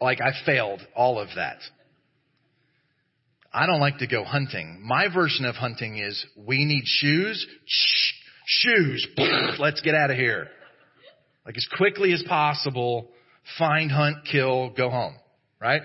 Like 0.00 0.20
I 0.20 0.32
failed 0.44 0.80
all 0.94 1.18
of 1.18 1.28
that. 1.36 1.58
I 3.52 3.64
don't 3.64 3.80
like 3.80 3.98
to 3.98 4.06
go 4.06 4.22
hunting. 4.22 4.82
My 4.84 5.08
version 5.12 5.46
of 5.46 5.54
hunting 5.54 5.96
is 5.96 6.24
we 6.36 6.64
need 6.66 6.82
shoes. 6.84 7.46
Shh, 7.64 8.12
shoes. 8.46 9.08
Let's 9.58 9.80
get 9.80 9.94
out 9.94 10.10
of 10.10 10.16
here. 10.16 10.48
Like 11.46 11.56
as 11.56 11.66
quickly 11.76 12.12
as 12.12 12.24
possible, 12.28 13.08
find, 13.56 13.90
hunt, 13.90 14.26
kill, 14.30 14.70
go 14.70 14.90
home. 14.90 15.14
Right? 15.60 15.82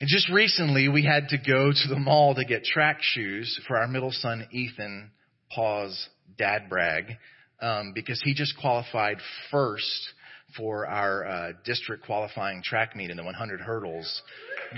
And 0.00 0.08
just 0.08 0.30
recently 0.30 0.88
we 0.88 1.04
had 1.04 1.28
to 1.30 1.38
go 1.38 1.72
to 1.72 1.88
the 1.88 1.98
mall 1.98 2.34
to 2.34 2.44
get 2.44 2.64
track 2.64 2.98
shoes 3.00 3.60
for 3.66 3.76
our 3.76 3.88
middle 3.88 4.12
son 4.12 4.46
Ethan, 4.52 5.10
Paul's 5.52 6.08
dad 6.38 6.68
brag, 6.68 7.16
um, 7.60 7.92
because 7.94 8.20
he 8.22 8.34
just 8.34 8.56
qualified 8.58 9.16
first 9.50 10.10
for 10.56 10.86
our 10.86 11.26
uh, 11.26 11.52
district 11.64 12.04
qualifying 12.04 12.62
track 12.62 12.94
meet 12.94 13.10
in 13.10 13.16
the 13.16 13.24
100 13.24 13.60
hurdles. 13.60 14.22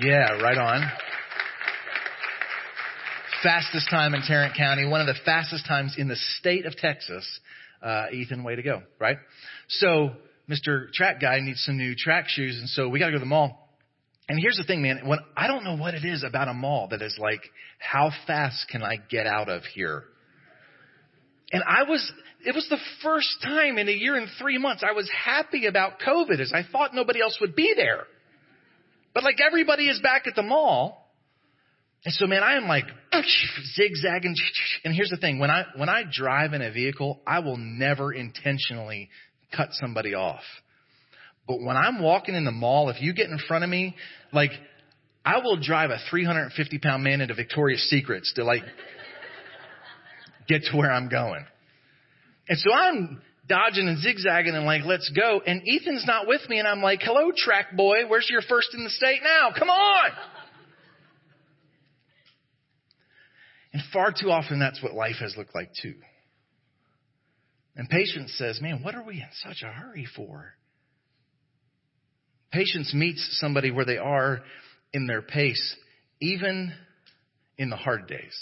Yeah, 0.00 0.40
right 0.40 0.56
on. 0.56 0.88
Fastest 3.42 3.88
time 3.90 4.14
in 4.14 4.22
Tarrant 4.22 4.56
County, 4.56 4.86
one 4.86 5.00
of 5.00 5.06
the 5.06 5.14
fastest 5.24 5.66
times 5.66 5.94
in 5.98 6.08
the 6.08 6.16
state 6.16 6.64
of 6.64 6.76
Texas. 6.76 7.40
Uh, 7.82 8.06
Ethan, 8.12 8.42
way 8.42 8.56
to 8.56 8.62
go, 8.62 8.82
right? 8.98 9.18
So, 9.68 10.10
Mr. 10.48 10.90
Track 10.92 11.20
Guy 11.20 11.40
needs 11.40 11.62
some 11.64 11.76
new 11.76 11.94
track 11.94 12.28
shoes, 12.28 12.58
and 12.58 12.68
so 12.68 12.88
we 12.88 12.98
gotta 12.98 13.12
go 13.12 13.16
to 13.18 13.20
the 13.20 13.26
mall. 13.26 13.68
And 14.28 14.38
here's 14.38 14.56
the 14.56 14.64
thing, 14.64 14.82
man, 14.82 15.06
when, 15.06 15.20
I 15.36 15.46
don't 15.46 15.64
know 15.64 15.76
what 15.76 15.94
it 15.94 16.04
is 16.04 16.22
about 16.22 16.48
a 16.48 16.54
mall 16.54 16.88
that 16.90 17.00
is 17.00 17.16
like, 17.18 17.40
how 17.78 18.10
fast 18.26 18.66
can 18.70 18.82
I 18.82 18.96
get 18.96 19.26
out 19.26 19.48
of 19.48 19.62
here? 19.74 20.04
And 21.50 21.62
I 21.66 21.84
was, 21.84 22.12
it 22.44 22.54
was 22.54 22.66
the 22.68 22.78
first 23.02 23.38
time 23.42 23.78
in 23.78 23.88
a 23.88 23.92
year 23.92 24.16
and 24.16 24.28
three 24.38 24.58
months 24.58 24.84
I 24.86 24.92
was 24.92 25.10
happy 25.10 25.66
about 25.66 26.00
COVID 26.06 26.40
as 26.40 26.52
I 26.54 26.62
thought 26.70 26.94
nobody 26.94 27.22
else 27.22 27.38
would 27.40 27.54
be 27.54 27.72
there. 27.74 28.04
But 29.14 29.24
like 29.24 29.38
everybody 29.44 29.88
is 29.88 29.98
back 30.00 30.26
at 30.26 30.34
the 30.34 30.42
mall. 30.42 31.10
And 32.04 32.12
so 32.14 32.26
man, 32.26 32.42
I 32.42 32.56
am 32.56 32.68
like 32.68 32.84
zigzagging. 33.74 34.34
And 34.84 34.94
here's 34.94 35.10
the 35.10 35.16
thing. 35.16 35.38
When 35.38 35.50
I, 35.50 35.64
when 35.76 35.88
I 35.88 36.04
drive 36.10 36.52
in 36.52 36.62
a 36.62 36.70
vehicle, 36.70 37.20
I 37.26 37.40
will 37.40 37.56
never 37.56 38.12
intentionally 38.12 39.10
cut 39.54 39.70
somebody 39.72 40.14
off. 40.14 40.42
But 41.46 41.60
when 41.60 41.76
I'm 41.76 42.02
walking 42.02 42.34
in 42.34 42.44
the 42.44 42.52
mall, 42.52 42.90
if 42.90 43.00
you 43.00 43.14
get 43.14 43.28
in 43.28 43.38
front 43.48 43.64
of 43.64 43.70
me, 43.70 43.96
like 44.32 44.50
I 45.24 45.38
will 45.38 45.58
drive 45.60 45.90
a 45.90 45.98
350 46.10 46.78
pound 46.78 47.02
man 47.02 47.20
into 47.20 47.34
Victoria's 47.34 47.82
Secrets 47.90 48.32
to 48.34 48.44
like 48.44 48.62
get 50.48 50.62
to 50.70 50.76
where 50.76 50.92
I'm 50.92 51.08
going. 51.08 51.44
And 52.48 52.58
so 52.58 52.72
I'm 52.72 53.20
dodging 53.48 53.88
and 53.88 53.98
zigzagging 53.98 54.54
and 54.54 54.64
like, 54.64 54.82
let's 54.84 55.10
go. 55.10 55.40
And 55.44 55.62
Ethan's 55.66 56.06
not 56.06 56.26
with 56.26 56.48
me. 56.48 56.58
And 56.58 56.68
I'm 56.68 56.82
like, 56.82 57.00
hello, 57.02 57.32
track 57.34 57.76
boy. 57.76 58.06
Where's 58.06 58.28
your 58.30 58.42
first 58.42 58.74
in 58.74 58.84
the 58.84 58.90
state 58.90 59.20
now? 59.24 59.50
Come 59.58 59.70
on. 59.70 60.10
And 63.72 63.82
far 63.92 64.12
too 64.12 64.30
often 64.30 64.58
that's 64.58 64.82
what 64.82 64.94
life 64.94 65.16
has 65.20 65.36
looked 65.36 65.54
like 65.54 65.70
too. 65.80 65.94
And 67.76 67.88
patience 67.88 68.34
says, 68.36 68.60
man, 68.60 68.82
what 68.82 68.94
are 68.94 69.04
we 69.04 69.14
in 69.14 69.28
such 69.44 69.62
a 69.62 69.70
hurry 69.72 70.06
for? 70.16 70.54
Patience 72.50 72.92
meets 72.94 73.38
somebody 73.40 73.70
where 73.70 73.84
they 73.84 73.98
are 73.98 74.40
in 74.92 75.06
their 75.06 75.22
pace, 75.22 75.76
even 76.20 76.72
in 77.58 77.70
the 77.70 77.76
hard 77.76 78.08
days. 78.08 78.34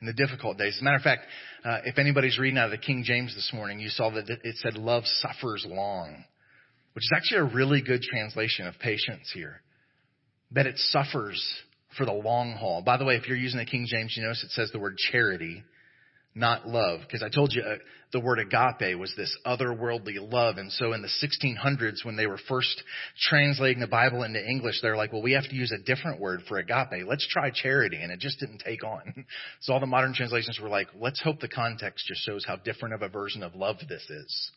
in 0.00 0.06
the 0.06 0.12
difficult 0.12 0.56
days. 0.56 0.76
As 0.76 0.80
a 0.80 0.84
matter 0.84 0.96
of 0.96 1.02
fact, 1.02 1.26
uh, 1.64 1.78
if 1.84 1.98
anybody's 1.98 2.38
reading 2.38 2.58
out 2.58 2.66
of 2.66 2.70
the 2.70 2.78
King 2.78 3.02
James 3.04 3.34
this 3.34 3.50
morning, 3.52 3.80
you 3.80 3.90
saw 3.90 4.10
that 4.10 4.28
it 4.28 4.56
said 4.56 4.74
love 4.74 5.04
suffers 5.04 5.66
long, 5.68 6.24
which 6.94 7.04
is 7.04 7.12
actually 7.14 7.40
a 7.40 7.54
really 7.54 7.82
good 7.82 8.02
translation 8.02 8.66
of 8.66 8.78
patience 8.78 9.30
here. 9.34 9.60
That 10.52 10.66
it 10.66 10.78
suffers 10.78 11.42
for 11.96 12.06
the 12.06 12.12
long 12.12 12.52
haul. 12.52 12.82
By 12.82 12.96
the 12.96 13.04
way, 13.04 13.16
if 13.16 13.26
you're 13.26 13.36
using 13.36 13.58
the 13.58 13.66
King 13.66 13.86
James, 13.88 14.14
you 14.16 14.22
notice 14.22 14.44
it 14.44 14.50
says 14.50 14.70
the 14.72 14.78
word 14.78 14.96
charity 14.96 15.64
not 16.34 16.66
love. 16.66 17.00
Because 17.00 17.22
I 17.22 17.28
told 17.28 17.52
you 17.52 17.62
uh, 17.62 17.76
the 18.12 18.20
word 18.20 18.38
agape 18.38 18.98
was 18.98 19.12
this 19.16 19.36
otherworldly 19.44 20.16
love. 20.18 20.56
And 20.58 20.70
so 20.72 20.92
in 20.92 21.02
the 21.02 21.08
1600s, 21.08 22.04
when 22.04 22.16
they 22.16 22.26
were 22.26 22.38
first 22.48 22.82
translating 23.28 23.80
the 23.80 23.86
Bible 23.86 24.22
into 24.22 24.44
English, 24.44 24.80
they're 24.80 24.96
like, 24.96 25.12
well, 25.12 25.22
we 25.22 25.32
have 25.32 25.48
to 25.48 25.54
use 25.54 25.72
a 25.72 25.82
different 25.82 26.20
word 26.20 26.42
for 26.48 26.58
agape. 26.58 27.06
Let's 27.06 27.26
try 27.28 27.50
charity. 27.50 27.98
And 28.00 28.12
it 28.12 28.20
just 28.20 28.40
didn't 28.40 28.62
take 28.64 28.84
on. 28.84 29.26
So 29.60 29.74
all 29.74 29.80
the 29.80 29.86
modern 29.86 30.14
translations 30.14 30.58
were 30.60 30.68
like, 30.68 30.88
let's 30.98 31.20
hope 31.20 31.40
the 31.40 31.48
context 31.48 32.06
just 32.06 32.24
shows 32.24 32.44
how 32.46 32.56
different 32.56 32.94
of 32.94 33.02
a 33.02 33.08
version 33.08 33.42
of 33.42 33.54
love 33.54 33.76
this 33.88 34.04
is. 34.08 34.50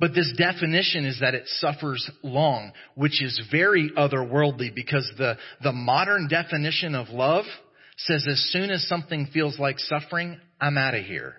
But 0.00 0.14
this 0.14 0.32
definition 0.36 1.04
is 1.04 1.18
that 1.20 1.34
it 1.34 1.48
suffers 1.48 2.08
long, 2.22 2.72
which 2.94 3.22
is 3.22 3.40
very 3.50 3.90
otherworldly 3.96 4.74
because 4.74 5.10
the, 5.18 5.36
the 5.62 5.72
modern 5.72 6.28
definition 6.28 6.94
of 6.94 7.08
love 7.08 7.44
says 7.96 8.26
as 8.30 8.38
soon 8.52 8.70
as 8.70 8.86
something 8.86 9.28
feels 9.32 9.58
like 9.58 9.78
suffering, 9.80 10.38
I'm 10.60 10.78
out 10.78 10.94
of 10.94 11.04
here. 11.04 11.34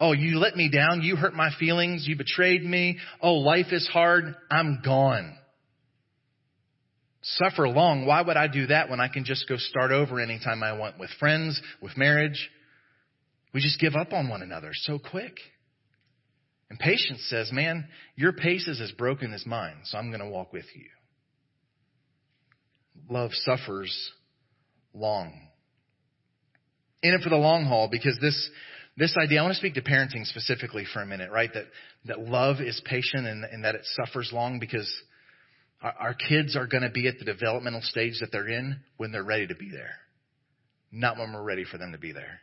Oh, 0.00 0.12
you 0.12 0.38
let 0.38 0.54
me 0.54 0.70
down. 0.70 1.02
You 1.02 1.16
hurt 1.16 1.34
my 1.34 1.50
feelings. 1.58 2.06
You 2.06 2.16
betrayed 2.16 2.62
me. 2.62 2.98
Oh, 3.20 3.34
life 3.34 3.72
is 3.72 3.88
hard. 3.88 4.36
I'm 4.48 4.80
gone. 4.84 5.36
Suffer 7.22 7.68
long. 7.68 8.06
Why 8.06 8.22
would 8.22 8.36
I 8.36 8.46
do 8.46 8.68
that 8.68 8.88
when 8.88 9.00
I 9.00 9.08
can 9.08 9.24
just 9.24 9.48
go 9.48 9.56
start 9.56 9.90
over 9.90 10.20
anytime 10.20 10.62
I 10.62 10.78
want 10.78 11.00
with 11.00 11.10
friends, 11.18 11.60
with 11.82 11.96
marriage? 11.96 12.48
We 13.52 13.60
just 13.60 13.80
give 13.80 13.96
up 13.96 14.12
on 14.12 14.28
one 14.28 14.42
another 14.42 14.70
so 14.72 15.00
quick. 15.00 15.34
And 16.70 16.78
patience 16.78 17.24
says, 17.28 17.50
man, 17.50 17.88
your 18.14 18.32
pace 18.32 18.68
is 18.68 18.80
as 18.80 18.92
broken 18.92 19.32
as 19.32 19.46
mine, 19.46 19.78
so 19.84 19.96
I'm 19.96 20.10
going 20.10 20.20
to 20.20 20.28
walk 20.28 20.52
with 20.52 20.66
you. 20.74 20.86
Love 23.08 23.30
suffers 23.32 24.12
long. 24.92 25.32
In 27.02 27.14
it 27.14 27.22
for 27.22 27.30
the 27.30 27.36
long 27.36 27.64
haul 27.64 27.88
because 27.90 28.18
this, 28.20 28.50
this 28.96 29.16
idea, 29.16 29.38
I 29.38 29.42
want 29.42 29.54
to 29.54 29.58
speak 29.58 29.74
to 29.74 29.82
parenting 29.82 30.26
specifically 30.26 30.84
for 30.92 31.00
a 31.00 31.06
minute, 31.06 31.30
right? 31.30 31.50
That, 31.54 31.66
that 32.06 32.20
love 32.20 32.60
is 32.60 32.82
patient 32.84 33.26
and, 33.26 33.44
and 33.44 33.64
that 33.64 33.74
it 33.74 33.86
suffers 33.94 34.30
long 34.32 34.58
because 34.58 34.90
our, 35.80 35.94
our 35.98 36.14
kids 36.14 36.54
are 36.56 36.66
going 36.66 36.82
to 36.82 36.90
be 36.90 37.08
at 37.08 37.18
the 37.18 37.24
developmental 37.24 37.82
stage 37.82 38.18
that 38.20 38.30
they're 38.30 38.48
in 38.48 38.80
when 38.98 39.12
they're 39.12 39.24
ready 39.24 39.46
to 39.46 39.54
be 39.54 39.70
there. 39.70 39.94
Not 40.90 41.16
when 41.16 41.32
we're 41.32 41.44
ready 41.44 41.64
for 41.64 41.78
them 41.78 41.92
to 41.92 41.98
be 41.98 42.12
there. 42.12 42.40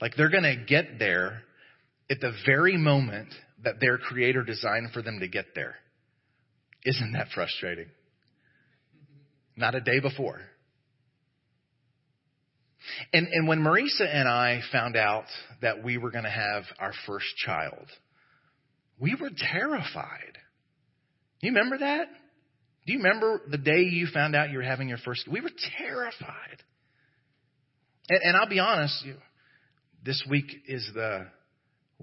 Like 0.00 0.16
they're 0.16 0.30
going 0.30 0.44
to 0.44 0.64
get 0.66 0.98
there 0.98 1.42
at 2.10 2.20
the 2.20 2.32
very 2.44 2.76
moment 2.76 3.28
that 3.62 3.80
their 3.80 3.98
creator 3.98 4.42
designed 4.42 4.92
for 4.92 5.00
them 5.00 5.20
to 5.20 5.28
get 5.28 5.46
there. 5.54 5.76
Isn't 6.84 7.12
that 7.12 7.28
frustrating? 7.34 7.86
Not 9.56 9.74
a 9.74 9.80
day 9.80 10.00
before. 10.00 10.40
And, 13.12 13.28
and 13.28 13.46
when 13.46 13.60
Marisa 13.60 14.08
and 14.12 14.28
I 14.28 14.60
found 14.72 14.96
out 14.96 15.26
that 15.60 15.84
we 15.84 15.98
were 15.98 16.10
going 16.10 16.24
to 16.24 16.30
have 16.30 16.64
our 16.78 16.92
first 17.06 17.26
child, 17.36 17.86
we 18.98 19.14
were 19.14 19.30
terrified. 19.36 20.38
You 21.40 21.52
remember 21.52 21.78
that? 21.78 22.08
Do 22.86 22.92
you 22.92 22.98
remember 22.98 23.42
the 23.48 23.58
day 23.58 23.82
you 23.82 24.08
found 24.12 24.34
out 24.34 24.50
you 24.50 24.58
were 24.58 24.64
having 24.64 24.88
your 24.88 24.98
first? 24.98 25.28
We 25.30 25.40
were 25.40 25.50
terrified. 25.78 26.62
And, 28.08 28.20
and 28.22 28.36
I'll 28.36 28.48
be 28.48 28.58
honest, 28.58 29.04
you, 29.04 29.14
this 30.04 30.24
week 30.28 30.46
is 30.66 30.90
the 30.94 31.26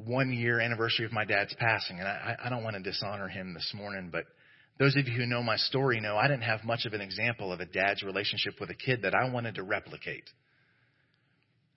one 0.05 0.31
year 0.31 0.59
anniversary 0.59 1.05
of 1.05 1.11
my 1.11 1.25
dad's 1.25 1.53
passing, 1.55 1.99
and 1.99 2.07
I, 2.07 2.35
I 2.45 2.49
don't 2.49 2.63
want 2.63 2.75
to 2.75 2.83
dishonor 2.83 3.27
him 3.27 3.53
this 3.53 3.71
morning, 3.75 4.09
but 4.11 4.25
those 4.77 4.95
of 4.95 5.07
you 5.07 5.13
who 5.13 5.25
know 5.25 5.41
my 5.41 5.57
story 5.57 5.99
know 5.99 6.15
I 6.15 6.27
didn't 6.27 6.43
have 6.43 6.63
much 6.63 6.85
of 6.85 6.93
an 6.93 7.01
example 7.01 7.51
of 7.51 7.59
a 7.59 7.65
dad's 7.65 8.03
relationship 8.03 8.53
with 8.59 8.69
a 8.69 8.75
kid 8.75 9.01
that 9.01 9.15
I 9.15 9.29
wanted 9.31 9.55
to 9.55 9.63
replicate. 9.63 10.29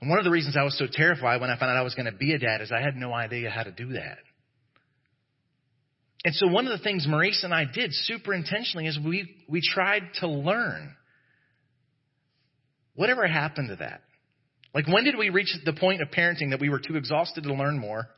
And 0.00 0.10
one 0.10 0.18
of 0.18 0.24
the 0.24 0.30
reasons 0.30 0.56
I 0.56 0.64
was 0.64 0.76
so 0.76 0.86
terrified 0.90 1.40
when 1.40 1.50
I 1.50 1.58
found 1.58 1.70
out 1.70 1.76
I 1.78 1.82
was 1.82 1.94
going 1.94 2.10
to 2.10 2.16
be 2.16 2.32
a 2.34 2.38
dad 2.38 2.60
is 2.60 2.70
I 2.70 2.82
had 2.82 2.96
no 2.96 3.12
idea 3.12 3.50
how 3.50 3.62
to 3.62 3.70
do 3.72 3.94
that. 3.94 4.18
And 6.24 6.34
so 6.34 6.48
one 6.48 6.66
of 6.66 6.76
the 6.76 6.84
things 6.84 7.06
Marisa 7.06 7.44
and 7.44 7.54
I 7.54 7.64
did 7.64 7.90
super 7.92 8.34
intentionally 8.34 8.86
is 8.86 8.98
we, 9.02 9.34
we 9.48 9.62
tried 9.62 10.02
to 10.20 10.28
learn. 10.28 10.94
Whatever 12.94 13.26
happened 13.26 13.68
to 13.70 13.76
that? 13.76 14.02
Like 14.74 14.86
when 14.86 15.04
did 15.04 15.16
we 15.18 15.30
reach 15.30 15.54
the 15.64 15.72
point 15.72 16.02
of 16.02 16.08
parenting 16.08 16.50
that 16.50 16.60
we 16.60 16.68
were 16.68 16.80
too 16.80 16.96
exhausted 16.96 17.44
to 17.44 17.54
learn 17.54 17.78
more 17.78 18.08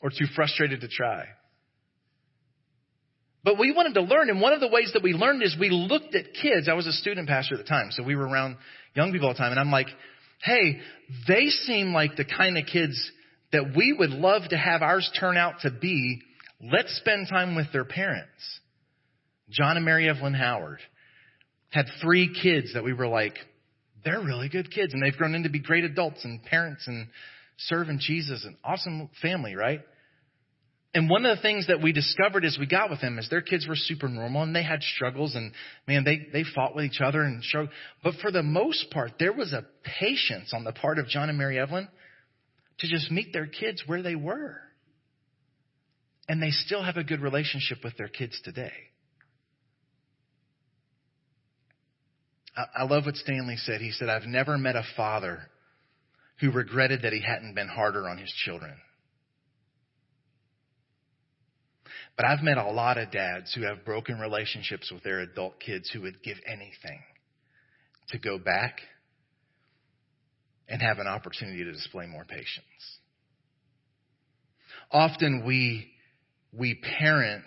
or 0.00 0.10
too 0.10 0.26
frustrated 0.34 0.80
to 0.80 0.88
try? 0.88 1.26
But 3.46 3.60
we 3.60 3.70
wanted 3.70 3.94
to 3.94 4.02
learn, 4.02 4.28
and 4.28 4.40
one 4.40 4.52
of 4.52 4.60
the 4.60 4.66
ways 4.66 4.90
that 4.94 5.04
we 5.04 5.12
learned 5.12 5.40
is 5.40 5.56
we 5.58 5.70
looked 5.70 6.16
at 6.16 6.34
kids. 6.34 6.68
I 6.68 6.74
was 6.74 6.88
a 6.88 6.92
student 6.92 7.28
pastor 7.28 7.54
at 7.54 7.58
the 7.58 7.64
time, 7.64 7.90
so 7.92 8.02
we 8.02 8.16
were 8.16 8.26
around 8.26 8.56
young 8.94 9.12
people 9.12 9.28
all 9.28 9.34
the 9.34 9.38
time, 9.38 9.52
and 9.52 9.60
I'm 9.60 9.70
like, 9.70 9.86
hey, 10.42 10.80
they 11.28 11.46
seem 11.46 11.92
like 11.92 12.16
the 12.16 12.24
kind 12.24 12.58
of 12.58 12.66
kids 12.66 12.98
that 13.52 13.72
we 13.76 13.94
would 13.96 14.10
love 14.10 14.42
to 14.50 14.56
have 14.56 14.82
ours 14.82 15.08
turn 15.20 15.36
out 15.36 15.60
to 15.60 15.70
be. 15.70 16.20
Let's 16.60 16.96
spend 16.96 17.28
time 17.28 17.54
with 17.54 17.72
their 17.72 17.84
parents. 17.84 18.60
John 19.48 19.76
and 19.76 19.84
Mary 19.84 20.08
Evelyn 20.08 20.34
Howard 20.34 20.80
had 21.70 21.86
three 22.00 22.34
kids 22.42 22.74
that 22.74 22.82
we 22.82 22.94
were 22.94 23.06
like, 23.06 23.34
they're 24.06 24.20
really 24.20 24.48
good 24.48 24.70
kids 24.70 24.94
and 24.94 25.02
they've 25.02 25.16
grown 25.16 25.34
into 25.34 25.50
be 25.50 25.58
great 25.58 25.82
adults 25.84 26.24
and 26.24 26.42
parents 26.44 26.86
and 26.86 27.08
serving 27.58 27.98
Jesus 28.00 28.44
and 28.44 28.56
awesome 28.64 29.10
family, 29.20 29.56
right? 29.56 29.80
And 30.94 31.10
one 31.10 31.26
of 31.26 31.36
the 31.36 31.42
things 31.42 31.66
that 31.66 31.82
we 31.82 31.92
discovered 31.92 32.44
as 32.44 32.56
we 32.58 32.66
got 32.66 32.88
with 32.88 33.00
them 33.00 33.18
is 33.18 33.28
their 33.28 33.42
kids 33.42 33.66
were 33.66 33.74
super 33.74 34.08
normal 34.08 34.44
and 34.44 34.54
they 34.54 34.62
had 34.62 34.82
struggles 34.82 35.34
and 35.34 35.52
man, 35.88 36.04
they, 36.04 36.28
they 36.32 36.44
fought 36.54 36.76
with 36.76 36.84
each 36.84 37.00
other 37.04 37.20
and 37.20 37.42
struggled. 37.42 37.74
But 38.04 38.14
for 38.22 38.30
the 38.30 38.44
most 38.44 38.90
part, 38.92 39.14
there 39.18 39.32
was 39.32 39.52
a 39.52 39.66
patience 39.98 40.52
on 40.54 40.62
the 40.62 40.72
part 40.72 41.00
of 41.00 41.08
John 41.08 41.28
and 41.28 41.36
Mary 41.36 41.58
Evelyn 41.58 41.88
to 42.78 42.86
just 42.88 43.10
meet 43.10 43.32
their 43.32 43.46
kids 43.46 43.82
where 43.86 44.02
they 44.02 44.14
were. 44.14 44.60
And 46.28 46.40
they 46.40 46.50
still 46.50 46.82
have 46.82 46.96
a 46.96 47.04
good 47.04 47.20
relationship 47.20 47.78
with 47.82 47.96
their 47.96 48.08
kids 48.08 48.40
today. 48.44 48.72
I, 52.56 52.84
love 52.84 53.04
what 53.04 53.16
Stanley 53.16 53.56
said. 53.56 53.80
He 53.80 53.90
said, 53.90 54.08
I've 54.08 54.26
never 54.26 54.56
met 54.56 54.76
a 54.76 54.84
father 54.96 55.40
who 56.40 56.50
regretted 56.50 57.02
that 57.02 57.12
he 57.12 57.22
hadn't 57.22 57.54
been 57.54 57.68
harder 57.68 58.08
on 58.08 58.18
his 58.18 58.32
children. 58.44 58.74
But 62.16 62.24
I've 62.24 62.42
met 62.42 62.56
a 62.56 62.70
lot 62.70 62.96
of 62.96 63.10
dads 63.10 63.52
who 63.54 63.62
have 63.62 63.84
broken 63.84 64.18
relationships 64.18 64.90
with 64.90 65.02
their 65.02 65.20
adult 65.20 65.60
kids 65.60 65.90
who 65.90 66.00
would 66.02 66.22
give 66.22 66.38
anything 66.46 67.00
to 68.08 68.18
go 68.18 68.38
back 68.38 68.80
and 70.68 70.80
have 70.80 70.98
an 70.98 71.06
opportunity 71.06 71.62
to 71.62 71.72
display 71.72 72.06
more 72.06 72.24
patience. 72.24 72.64
Often 74.90 75.44
we, 75.44 75.88
we 76.52 76.80
parent 76.98 77.44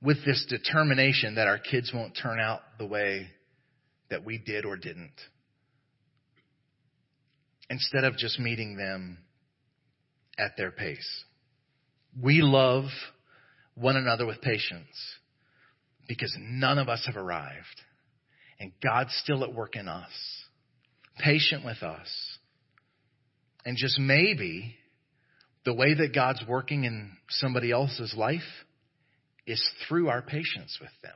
with 0.00 0.24
this 0.24 0.46
determination 0.48 1.34
that 1.34 1.48
our 1.48 1.58
kids 1.58 1.90
won't 1.92 2.16
turn 2.20 2.38
out 2.38 2.60
the 2.78 2.86
way 2.86 3.28
that 4.10 4.24
we 4.24 4.38
did 4.38 4.64
or 4.64 4.76
didn't. 4.76 5.12
Instead 7.70 8.04
of 8.04 8.16
just 8.16 8.38
meeting 8.38 8.76
them 8.76 9.18
at 10.38 10.56
their 10.56 10.70
pace. 10.70 11.24
We 12.20 12.40
love 12.40 12.84
one 13.74 13.96
another 13.96 14.26
with 14.26 14.40
patience 14.40 14.86
because 16.08 16.34
none 16.38 16.78
of 16.78 16.88
us 16.88 17.04
have 17.06 17.16
arrived. 17.16 17.82
And 18.58 18.72
God's 18.82 19.14
still 19.22 19.44
at 19.44 19.54
work 19.54 19.76
in 19.76 19.86
us, 19.86 20.10
patient 21.18 21.64
with 21.64 21.82
us. 21.82 22.08
And 23.64 23.76
just 23.76 23.98
maybe 24.00 24.74
the 25.64 25.74
way 25.74 25.94
that 25.94 26.14
God's 26.14 26.42
working 26.48 26.84
in 26.84 27.12
somebody 27.28 27.70
else's 27.70 28.14
life 28.16 28.40
is 29.46 29.62
through 29.86 30.08
our 30.08 30.22
patience 30.22 30.78
with 30.80 30.90
them. 31.02 31.14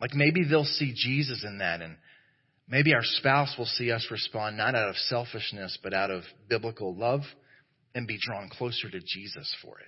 Like 0.00 0.14
maybe 0.14 0.44
they'll 0.44 0.64
see 0.64 0.92
Jesus 0.94 1.44
in 1.46 1.58
that 1.58 1.80
and 1.80 1.96
maybe 2.68 2.94
our 2.94 3.02
spouse 3.02 3.54
will 3.56 3.66
see 3.66 3.90
us 3.90 4.06
respond 4.10 4.56
not 4.56 4.74
out 4.74 4.88
of 4.88 4.96
selfishness, 4.96 5.78
but 5.82 5.94
out 5.94 6.10
of 6.10 6.22
biblical 6.48 6.94
love 6.94 7.22
and 7.94 8.06
be 8.06 8.18
drawn 8.20 8.48
closer 8.48 8.90
to 8.90 9.00
Jesus 9.00 9.54
for 9.62 9.78
it. 9.78 9.86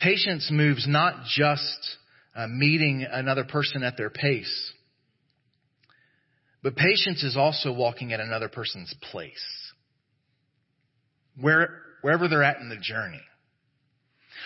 Patience 0.00 0.48
moves 0.50 0.86
not 0.88 1.24
just 1.26 1.96
uh, 2.34 2.46
meeting 2.48 3.06
another 3.10 3.44
person 3.44 3.82
at 3.82 3.96
their 3.96 4.10
pace, 4.10 4.72
but 6.62 6.74
patience 6.74 7.22
is 7.22 7.36
also 7.36 7.72
walking 7.72 8.12
at 8.12 8.20
another 8.20 8.48
person's 8.48 8.92
place, 9.12 9.72
where, 11.40 11.82
wherever 12.02 12.28
they're 12.28 12.42
at 12.42 12.60
in 12.60 12.68
the 12.68 12.76
journey. 12.76 13.20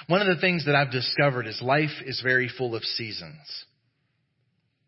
One 0.08 0.20
of 0.20 0.26
the 0.26 0.40
things 0.40 0.66
that 0.66 0.74
I've 0.74 0.90
discovered 0.90 1.46
is 1.46 1.60
life 1.62 2.02
is 2.04 2.20
very 2.22 2.48
full 2.48 2.74
of 2.74 2.82
seasons. 2.82 3.38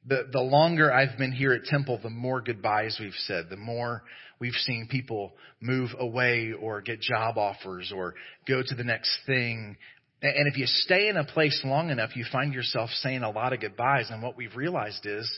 the, 0.06 0.28
the 0.30 0.40
longer 0.40 0.92
I've 0.92 1.16
been 1.16 1.32
here 1.32 1.52
at 1.52 1.64
Temple, 1.64 1.98
the 2.02 2.10
more 2.10 2.42
goodbyes 2.42 2.98
we've 3.00 3.12
said, 3.26 3.46
the 3.48 3.56
more 3.56 4.02
we've 4.38 4.52
seen 4.52 4.88
people 4.90 5.32
move 5.60 5.90
away 5.98 6.52
or 6.52 6.82
get 6.82 7.00
job 7.00 7.38
offers 7.38 7.92
or 7.94 8.14
go 8.46 8.62
to 8.64 8.74
the 8.74 8.84
next 8.84 9.16
thing. 9.26 9.76
And 10.20 10.48
if 10.48 10.58
you 10.58 10.66
stay 10.66 11.08
in 11.08 11.16
a 11.16 11.24
place 11.24 11.60
long 11.64 11.90
enough, 11.90 12.16
you 12.16 12.24
find 12.30 12.52
yourself 12.52 12.90
saying 12.90 13.22
a 13.22 13.30
lot 13.30 13.52
of 13.52 13.60
goodbyes. 13.60 14.10
And 14.10 14.22
what 14.22 14.36
we've 14.36 14.56
realized 14.56 15.06
is 15.06 15.30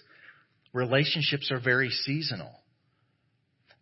relationships 0.73 1.51
are 1.53 1.61
very 1.61 1.91
seasonal. 1.91 2.53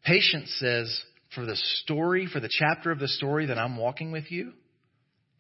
Patience 0.05 0.55
says, 0.59 1.01
for 1.35 1.47
the 1.47 1.57
story, 1.57 2.29
for 2.31 2.41
the 2.41 2.51
chapter 2.51 2.91
of 2.91 2.99
the 2.99 3.09
story 3.09 3.47
that 3.47 3.59
I'm 3.59 3.77
walking 3.77 4.13
with 4.13 4.31
you, 4.31 4.53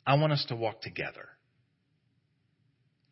I 0.07 0.15
want 0.15 0.33
us 0.33 0.45
to 0.49 0.57
walk 0.57 0.83
together. 0.83 1.29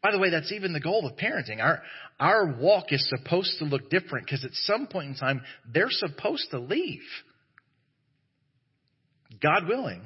By 0.02 0.10
the 0.10 0.18
way, 0.18 0.30
that's 0.30 0.50
even 0.50 0.72
the 0.72 0.80
goal 0.80 1.06
of 1.06 1.16
parenting. 1.16 1.62
Our, 1.62 1.80
our 2.18 2.56
walk 2.58 2.86
is 2.92 3.08
supposed 3.08 3.58
to 3.60 3.64
look 3.64 3.88
different 3.88 4.26
because 4.26 4.44
at 4.44 4.50
some 4.52 4.88
point 4.88 5.08
in 5.08 5.14
time, 5.14 5.42
they're 5.72 5.90
supposed 5.90 6.50
to 6.50 6.58
leave. 6.58 7.02
God 9.40 9.68
willing. 9.68 10.02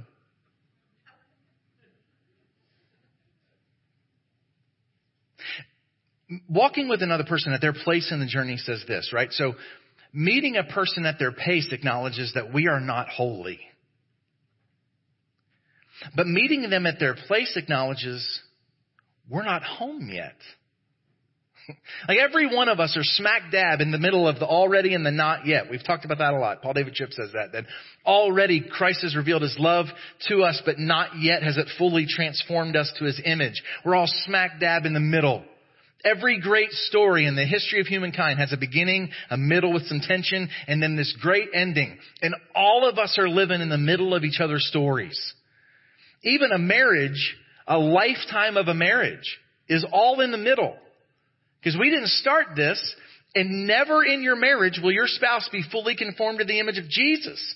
Walking 6.48 6.88
with 6.88 7.02
another 7.02 7.24
person 7.24 7.52
at 7.52 7.60
their 7.60 7.72
place 7.72 8.10
in 8.12 8.20
the 8.20 8.26
journey 8.26 8.58
says 8.58 8.84
this, 8.86 9.12
right? 9.14 9.32
So, 9.32 9.54
meeting 10.12 10.56
a 10.56 10.64
person 10.64 11.06
at 11.06 11.18
their 11.18 11.32
pace 11.32 11.68
acknowledges 11.72 12.32
that 12.34 12.52
we 12.52 12.68
are 12.68 12.80
not 12.80 13.08
holy. 13.08 13.60
But 16.14 16.26
meeting 16.26 16.68
them 16.68 16.86
at 16.86 16.98
their 16.98 17.14
place 17.14 17.56
acknowledges 17.56 18.40
we're 19.28 19.44
not 19.44 19.62
home 19.62 20.08
yet. 20.12 20.36
like 22.08 22.18
every 22.18 22.54
one 22.54 22.68
of 22.68 22.80
us 22.80 22.96
are 22.96 23.02
smack 23.02 23.50
dab 23.50 23.80
in 23.80 23.90
the 23.90 23.98
middle 23.98 24.28
of 24.28 24.38
the 24.38 24.46
already 24.46 24.94
and 24.94 25.04
the 25.04 25.10
not 25.10 25.46
yet. 25.46 25.70
We've 25.70 25.84
talked 25.84 26.04
about 26.04 26.18
that 26.18 26.34
a 26.34 26.38
lot. 26.38 26.62
Paul 26.62 26.74
David 26.74 26.94
Tripp 26.94 27.12
says 27.12 27.30
that, 27.32 27.52
that 27.52 27.64
already 28.04 28.60
Christ 28.60 29.02
has 29.02 29.16
revealed 29.16 29.42
his 29.42 29.56
love 29.58 29.86
to 30.28 30.42
us, 30.42 30.62
but 30.64 30.78
not 30.78 31.18
yet 31.18 31.42
has 31.42 31.56
it 31.56 31.68
fully 31.78 32.06
transformed 32.08 32.76
us 32.76 32.92
to 32.98 33.04
his 33.04 33.20
image. 33.24 33.62
We're 33.84 33.96
all 33.96 34.10
smack 34.26 34.60
dab 34.60 34.84
in 34.86 34.94
the 34.94 35.00
middle. 35.00 35.44
Every 36.04 36.38
great 36.40 36.70
story 36.70 37.26
in 37.26 37.34
the 37.34 37.44
history 37.44 37.80
of 37.80 37.86
humankind 37.86 38.38
has 38.38 38.52
a 38.52 38.56
beginning, 38.56 39.10
a 39.28 39.36
middle 39.36 39.72
with 39.72 39.86
some 39.86 40.00
tension, 40.00 40.48
and 40.68 40.80
then 40.80 40.94
this 40.94 41.16
great 41.20 41.48
ending. 41.52 41.98
And 42.22 42.34
all 42.54 42.88
of 42.88 42.98
us 42.98 43.16
are 43.18 43.28
living 43.28 43.60
in 43.60 43.70
the 43.70 43.78
middle 43.78 44.14
of 44.14 44.22
each 44.22 44.38
other's 44.40 44.66
stories. 44.68 45.18
Even 46.26 46.52
a 46.52 46.58
marriage 46.58 47.36
a 47.66 47.78
lifetime 47.78 48.56
of 48.56 48.68
a 48.68 48.74
marriage 48.74 49.38
is 49.68 49.84
all 49.92 50.20
in 50.20 50.30
the 50.30 50.38
middle. 50.38 50.76
Because 51.58 51.78
we 51.78 51.90
didn't 51.90 52.08
start 52.08 52.48
this, 52.54 52.94
and 53.34 53.66
never 53.66 54.04
in 54.04 54.22
your 54.22 54.36
marriage 54.36 54.78
will 54.82 54.92
your 54.92 55.08
spouse 55.08 55.48
be 55.50 55.64
fully 55.70 55.96
conformed 55.96 56.38
to 56.38 56.44
the 56.44 56.60
image 56.60 56.78
of 56.78 56.88
Jesus. 56.88 57.54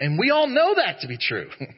And 0.00 0.18
we 0.18 0.30
all 0.30 0.46
know 0.46 0.74
that 0.76 1.00
to 1.00 1.08
be 1.08 1.18
true. 1.18 1.50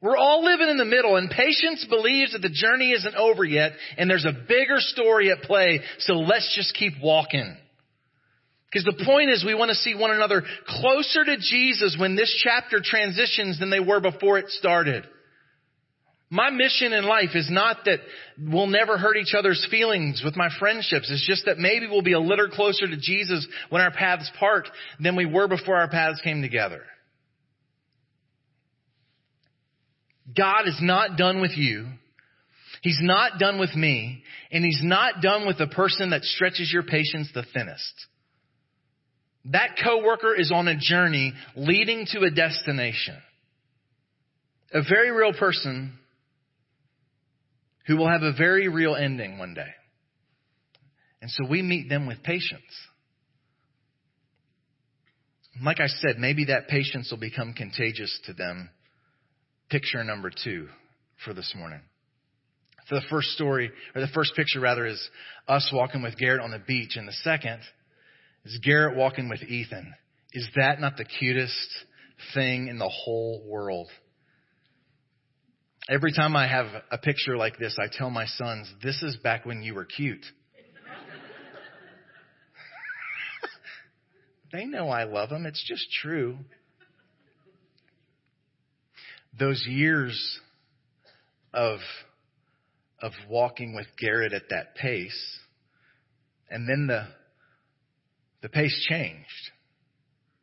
We're 0.00 0.16
all 0.16 0.44
living 0.44 0.68
in 0.68 0.76
the 0.76 0.84
middle, 0.84 1.16
and 1.16 1.30
patience 1.30 1.84
believes 1.88 2.34
that 2.34 2.42
the 2.42 2.50
journey 2.50 2.92
isn't 2.92 3.14
over 3.16 3.42
yet, 3.42 3.72
and 3.96 4.08
there's 4.08 4.26
a 4.26 4.32
bigger 4.32 4.76
story 4.78 5.30
at 5.32 5.42
play, 5.42 5.80
so 5.98 6.14
let's 6.14 6.54
just 6.54 6.74
keep 6.74 6.92
walking. 7.02 7.56
Because 8.74 8.96
the 8.96 9.04
point 9.04 9.30
is 9.30 9.44
we 9.44 9.54
want 9.54 9.68
to 9.68 9.76
see 9.76 9.94
one 9.94 10.10
another 10.10 10.42
closer 10.66 11.24
to 11.24 11.36
Jesus 11.38 11.96
when 11.96 12.16
this 12.16 12.34
chapter 12.42 12.80
transitions 12.82 13.60
than 13.60 13.70
they 13.70 13.78
were 13.78 14.00
before 14.00 14.36
it 14.36 14.48
started. 14.48 15.06
My 16.28 16.50
mission 16.50 16.92
in 16.92 17.04
life 17.04 17.36
is 17.36 17.48
not 17.48 17.84
that 17.84 18.00
we'll 18.36 18.66
never 18.66 18.98
hurt 18.98 19.16
each 19.16 19.32
other's 19.32 19.64
feelings 19.70 20.22
with 20.24 20.34
my 20.34 20.48
friendships. 20.58 21.08
It's 21.08 21.24
just 21.24 21.44
that 21.44 21.58
maybe 21.58 21.86
we'll 21.86 22.02
be 22.02 22.14
a 22.14 22.18
little 22.18 22.48
closer 22.48 22.88
to 22.88 22.96
Jesus 22.96 23.46
when 23.70 23.80
our 23.80 23.92
paths 23.92 24.28
part 24.40 24.68
than 24.98 25.14
we 25.14 25.26
were 25.26 25.46
before 25.46 25.76
our 25.76 25.88
paths 25.88 26.20
came 26.24 26.42
together. 26.42 26.82
God 30.36 30.66
is 30.66 30.78
not 30.82 31.16
done 31.16 31.40
with 31.40 31.56
you. 31.56 31.86
He's 32.82 32.98
not 33.00 33.38
done 33.38 33.60
with 33.60 33.76
me. 33.76 34.24
And 34.50 34.64
He's 34.64 34.82
not 34.82 35.22
done 35.22 35.46
with 35.46 35.58
the 35.58 35.68
person 35.68 36.10
that 36.10 36.24
stretches 36.24 36.72
your 36.72 36.82
patience 36.82 37.30
the 37.32 37.44
thinnest. 37.54 38.06
That 39.46 39.70
coworker 39.82 40.34
is 40.34 40.50
on 40.52 40.68
a 40.68 40.76
journey 40.76 41.34
leading 41.54 42.06
to 42.12 42.20
a 42.20 42.30
destination. 42.30 43.16
A 44.72 44.82
very 44.82 45.10
real 45.10 45.32
person 45.32 45.98
who 47.86 47.96
will 47.96 48.08
have 48.08 48.22
a 48.22 48.32
very 48.32 48.68
real 48.68 48.96
ending 48.96 49.38
one 49.38 49.54
day. 49.54 49.72
And 51.20 51.30
so 51.30 51.46
we 51.48 51.62
meet 51.62 51.88
them 51.88 52.06
with 52.06 52.22
patience. 52.22 52.62
Like 55.62 55.80
I 55.80 55.86
said, 55.86 56.18
maybe 56.18 56.46
that 56.46 56.68
patience 56.68 57.10
will 57.10 57.20
become 57.20 57.52
contagious 57.52 58.18
to 58.26 58.32
them. 58.32 58.70
Picture 59.70 60.02
number 60.02 60.30
two 60.30 60.68
for 61.24 61.32
this 61.32 61.54
morning. 61.56 61.80
So 62.88 62.96
the 62.96 63.06
first 63.08 63.28
story, 63.28 63.70
or 63.94 64.00
the 64.00 64.08
first 64.08 64.34
picture 64.34 64.60
rather, 64.60 64.84
is 64.84 65.08
us 65.48 65.70
walking 65.72 66.02
with 66.02 66.18
Garrett 66.18 66.42
on 66.42 66.50
the 66.50 66.58
beach. 66.58 66.96
And 66.96 67.06
the 67.08 67.12
second 67.22 67.60
is 68.44 68.58
Garrett 68.62 68.96
walking 68.96 69.28
with 69.28 69.42
Ethan. 69.42 69.92
Is 70.32 70.48
that 70.56 70.80
not 70.80 70.96
the 70.96 71.04
cutest 71.04 71.68
thing 72.34 72.68
in 72.68 72.78
the 72.78 72.88
whole 72.88 73.42
world? 73.46 73.88
Every 75.88 76.12
time 76.12 76.36
I 76.36 76.48
have 76.48 76.66
a 76.90 76.98
picture 76.98 77.36
like 77.36 77.58
this, 77.58 77.76
I 77.78 77.86
tell 77.90 78.10
my 78.10 78.26
sons, 78.26 78.72
this 78.82 79.02
is 79.02 79.16
back 79.16 79.44
when 79.44 79.62
you 79.62 79.74
were 79.74 79.84
cute. 79.84 80.24
they 84.52 84.64
know 84.64 84.88
I 84.88 85.04
love 85.04 85.28
them. 85.28 85.46
It's 85.46 85.62
just 85.66 85.86
true. 86.02 86.38
Those 89.38 89.64
years 89.66 90.40
of, 91.52 91.80
of 93.00 93.12
walking 93.28 93.74
with 93.74 93.86
Garrett 93.98 94.32
at 94.32 94.48
that 94.50 94.76
pace, 94.76 95.38
and 96.48 96.68
then 96.68 96.86
the 96.86 97.08
the 98.44 98.50
pace 98.50 98.78
changed. 98.90 99.50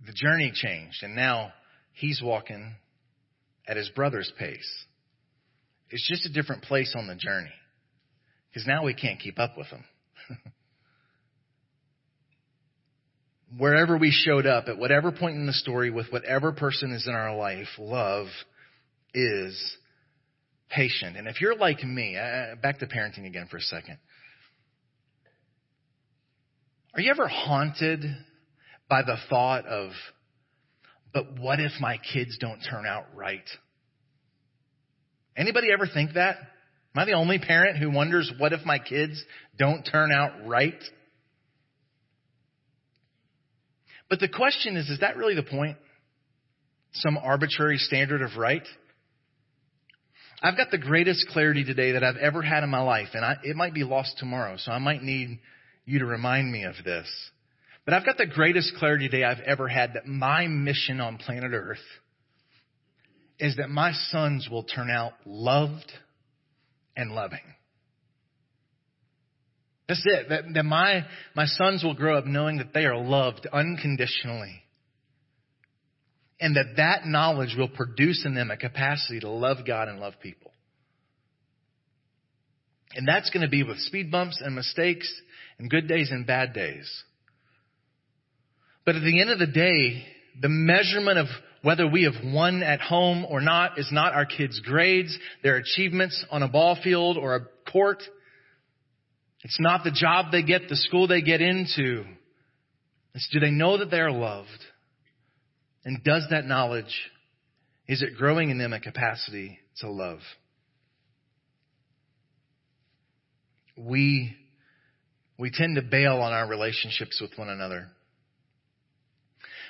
The 0.07 0.11
journey 0.11 0.51
changed. 0.51 1.03
And 1.03 1.15
now 1.15 1.53
he's 1.93 2.19
walking 2.19 2.73
at 3.67 3.77
his 3.77 3.89
brother's 3.89 4.33
pace. 4.39 4.85
It's 5.91 6.09
just 6.09 6.25
a 6.25 6.33
different 6.33 6.63
place 6.63 6.95
on 6.97 7.05
the 7.05 7.13
journey. 7.13 7.53
Because 8.49 8.65
now 8.65 8.83
we 8.83 8.95
can't 8.95 9.19
keep 9.19 9.37
up 9.37 9.55
with 9.55 9.67
him. 9.67 9.83
Wherever 13.59 13.95
we 13.99 14.09
showed 14.09 14.47
up, 14.47 14.67
at 14.67 14.79
whatever 14.79 15.11
point 15.11 15.35
in 15.35 15.45
the 15.45 15.53
story, 15.53 15.91
with 15.91 16.11
whatever 16.11 16.51
person 16.53 16.93
is 16.93 17.05
in 17.07 17.13
our 17.13 17.37
life, 17.37 17.67
love 17.77 18.25
is 19.13 19.77
patient. 20.71 21.17
And 21.17 21.27
if 21.27 21.39
you're 21.39 21.55
like 21.55 21.83
me, 21.83 22.17
uh, 22.17 22.55
back 22.63 22.79
to 22.79 22.87
parenting 22.87 23.27
again 23.27 23.45
for 23.51 23.57
a 23.57 23.61
second. 23.61 23.99
Are 26.93 27.01
you 27.01 27.09
ever 27.09 27.27
haunted 27.27 28.03
by 28.89 29.01
the 29.03 29.17
thought 29.29 29.65
of, 29.65 29.91
but 31.13 31.39
what 31.39 31.59
if 31.59 31.71
my 31.79 31.97
kids 32.13 32.37
don't 32.39 32.59
turn 32.69 32.85
out 32.85 33.05
right? 33.15 33.49
Anybody 35.37 35.71
ever 35.71 35.87
think 35.87 36.13
that? 36.15 36.37
Am 36.93 37.01
I 37.01 37.05
the 37.05 37.13
only 37.13 37.39
parent 37.39 37.77
who 37.77 37.89
wonders, 37.89 38.31
what 38.37 38.51
if 38.51 38.65
my 38.65 38.79
kids 38.79 39.23
don't 39.57 39.83
turn 39.83 40.11
out 40.11 40.45
right? 40.45 40.81
But 44.09 44.19
the 44.19 44.27
question 44.27 44.75
is, 44.75 44.89
is 44.89 44.99
that 44.99 45.15
really 45.15 45.35
the 45.35 45.43
point? 45.43 45.77
Some 46.91 47.17
arbitrary 47.17 47.77
standard 47.77 48.21
of 48.21 48.35
right? 48.37 48.67
I've 50.43 50.57
got 50.57 50.71
the 50.71 50.77
greatest 50.77 51.27
clarity 51.29 51.63
today 51.63 51.93
that 51.93 52.03
I've 52.03 52.17
ever 52.17 52.41
had 52.41 52.65
in 52.65 52.69
my 52.69 52.81
life, 52.81 53.09
and 53.13 53.23
I, 53.23 53.37
it 53.43 53.55
might 53.55 53.73
be 53.73 53.85
lost 53.85 54.17
tomorrow, 54.17 54.57
so 54.57 54.73
I 54.73 54.79
might 54.79 55.01
need 55.01 55.39
you 55.85 55.99
to 55.99 56.05
remind 56.05 56.51
me 56.51 56.63
of 56.63 56.75
this. 56.83 57.07
But 57.85 57.93
I've 57.93 58.05
got 58.05 58.17
the 58.17 58.27
greatest 58.27 58.75
clarity 58.77 59.09
today 59.09 59.23
I've 59.23 59.39
ever 59.39 59.67
had 59.67 59.93
that 59.93 60.05
my 60.05 60.47
mission 60.47 61.01
on 61.01 61.17
planet 61.17 61.51
Earth 61.53 61.79
is 63.39 63.55
that 63.57 63.69
my 63.69 63.91
sons 64.09 64.47
will 64.51 64.63
turn 64.63 64.89
out 64.89 65.13
loved 65.25 65.91
and 66.95 67.11
loving. 67.11 67.39
That's 69.87 70.03
it. 70.05 70.29
That, 70.29 70.43
that 70.53 70.63
my, 70.63 71.05
my 71.35 71.45
sons 71.45 71.83
will 71.83 71.95
grow 71.95 72.17
up 72.17 72.25
knowing 72.25 72.59
that 72.59 72.73
they 72.73 72.85
are 72.85 72.97
loved 72.97 73.47
unconditionally. 73.51 74.61
And 76.39 76.55
that 76.55 76.77
that 76.77 77.05
knowledge 77.05 77.55
will 77.57 77.67
produce 77.67 78.23
in 78.25 78.35
them 78.35 78.51
a 78.51 78.57
capacity 78.57 79.19
to 79.19 79.29
love 79.29 79.57
God 79.65 79.87
and 79.87 79.99
love 79.99 80.13
people. 80.21 80.51
And 82.93 83.07
that's 83.07 83.29
going 83.31 83.41
to 83.41 83.49
be 83.49 83.63
with 83.63 83.79
speed 83.79 84.11
bumps 84.11 84.41
and 84.43 84.55
mistakes 84.55 85.11
and 85.61 85.69
good 85.69 85.87
days 85.87 86.09
and 86.09 86.25
bad 86.25 86.53
days. 86.53 87.03
But 88.83 88.95
at 88.95 89.03
the 89.03 89.21
end 89.21 89.29
of 89.29 89.37
the 89.37 89.45
day, 89.45 90.03
the 90.41 90.49
measurement 90.49 91.19
of 91.19 91.27
whether 91.61 91.87
we 91.87 92.03
have 92.03 92.15
won 92.33 92.63
at 92.63 92.81
home 92.81 93.27
or 93.29 93.41
not 93.41 93.77
is 93.77 93.87
not 93.91 94.13
our 94.13 94.25
kids' 94.25 94.59
grades, 94.59 95.15
their 95.43 95.57
achievements 95.57 96.25
on 96.31 96.41
a 96.41 96.47
ball 96.47 96.75
field 96.83 97.15
or 97.15 97.35
a 97.35 97.71
court. 97.71 98.01
It's 99.43 99.59
not 99.59 99.83
the 99.83 99.91
job 99.91 100.31
they 100.31 100.41
get, 100.41 100.67
the 100.67 100.75
school 100.75 101.07
they 101.07 101.21
get 101.21 101.41
into. 101.41 102.05
It's 103.13 103.29
do 103.31 103.39
they 103.39 103.51
know 103.51 103.77
that 103.77 103.91
they 103.91 103.99
are 103.99 104.11
loved? 104.11 104.49
And 105.85 106.03
does 106.03 106.25
that 106.31 106.45
knowledge, 106.45 107.11
is 107.87 108.01
it 108.01 108.17
growing 108.17 108.49
in 108.49 108.57
them 108.57 108.73
a 108.73 108.79
capacity 108.79 109.59
to 109.77 109.91
love? 109.91 110.19
We, 113.77 114.35
we 115.37 115.51
tend 115.51 115.75
to 115.75 115.81
bail 115.81 116.17
on 116.21 116.33
our 116.33 116.47
relationships 116.47 117.19
with 117.21 117.31
one 117.37 117.49
another. 117.49 117.87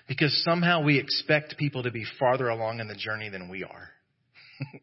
Because 0.08 0.44
somehow 0.44 0.84
we 0.84 1.00
expect 1.00 1.58
people 1.58 1.84
to 1.84 1.92
be 1.92 2.06
farther 2.20 2.50
along 2.50 2.80
in 2.80 2.88
the 2.88 2.96
journey 2.96 3.30
than 3.30 3.50
we 3.50 3.64
are. 3.64 3.90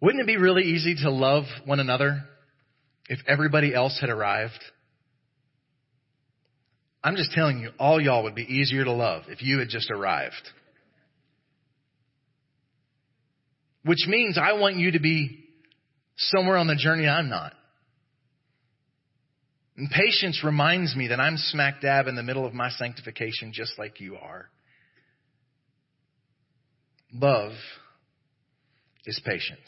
Wouldn't 0.00 0.22
it 0.22 0.26
be 0.26 0.36
really 0.36 0.62
easy 0.62 0.94
to 1.02 1.10
love 1.10 1.44
one 1.64 1.80
another 1.80 2.22
if 3.08 3.18
everybody 3.26 3.74
else 3.74 3.98
had 4.00 4.10
arrived? 4.10 4.64
I'm 7.02 7.16
just 7.16 7.32
telling 7.32 7.60
you, 7.60 7.70
all 7.78 8.00
y'all 8.00 8.24
would 8.24 8.34
be 8.34 8.42
easier 8.42 8.84
to 8.84 8.92
love 8.92 9.24
if 9.28 9.42
you 9.42 9.58
had 9.58 9.68
just 9.68 9.90
arrived. 9.90 10.34
Which 13.84 14.06
means 14.06 14.36
I 14.36 14.54
want 14.54 14.76
you 14.76 14.92
to 14.92 15.00
be 15.00 15.44
somewhere 16.16 16.56
on 16.56 16.66
the 16.66 16.74
journey 16.74 17.06
I'm 17.06 17.28
not. 17.28 17.52
And 19.78 19.88
patience 19.88 20.42
reminds 20.42 20.96
me 20.96 21.06
that 21.06 21.20
I'm 21.20 21.36
smack 21.36 21.80
dab 21.80 22.08
in 22.08 22.16
the 22.16 22.22
middle 22.24 22.44
of 22.44 22.52
my 22.52 22.68
sanctification 22.68 23.52
just 23.52 23.78
like 23.78 24.00
you 24.00 24.16
are. 24.16 24.50
Love 27.14 27.52
is 29.06 29.20
patient. 29.24 29.60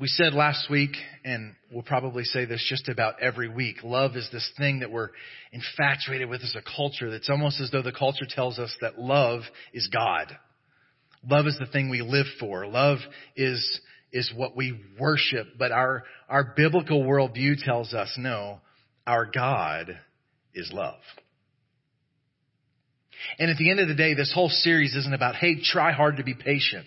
We 0.00 0.08
said 0.08 0.32
last 0.32 0.70
week, 0.70 0.96
and 1.22 1.54
we'll 1.70 1.82
probably 1.82 2.24
say 2.24 2.46
this 2.46 2.64
just 2.66 2.88
about 2.88 3.20
every 3.20 3.50
week, 3.50 3.84
love 3.84 4.16
is 4.16 4.26
this 4.32 4.50
thing 4.56 4.80
that 4.80 4.90
we're 4.90 5.10
infatuated 5.52 6.30
with 6.30 6.40
as 6.40 6.56
a 6.56 6.76
culture 6.76 7.10
that's 7.10 7.28
almost 7.28 7.60
as 7.60 7.70
though 7.70 7.82
the 7.82 7.92
culture 7.92 8.24
tells 8.26 8.58
us 8.58 8.74
that 8.80 8.98
love 8.98 9.42
is 9.74 9.88
God. 9.92 10.34
Love 11.28 11.46
is 11.46 11.58
the 11.60 11.70
thing 11.70 11.90
we 11.90 12.00
live 12.00 12.26
for. 12.40 12.66
Love 12.66 12.98
is, 13.36 13.80
is 14.12 14.32
what 14.34 14.56
we 14.56 14.78
worship. 14.98 15.46
But 15.58 15.72
our, 15.72 16.04
our 16.28 16.52
biblical 16.56 17.02
worldview 17.02 17.62
tells 17.64 17.94
us 17.94 18.14
no, 18.18 18.60
our 19.06 19.26
God 19.26 19.98
is 20.54 20.70
love. 20.72 21.00
And 23.38 23.50
at 23.50 23.56
the 23.56 23.70
end 23.70 23.80
of 23.80 23.88
the 23.88 23.94
day, 23.94 24.14
this 24.14 24.32
whole 24.34 24.48
series 24.48 24.94
isn't 24.94 25.14
about, 25.14 25.36
hey, 25.36 25.56
try 25.62 25.92
hard 25.92 26.16
to 26.16 26.24
be 26.24 26.34
patient. 26.34 26.86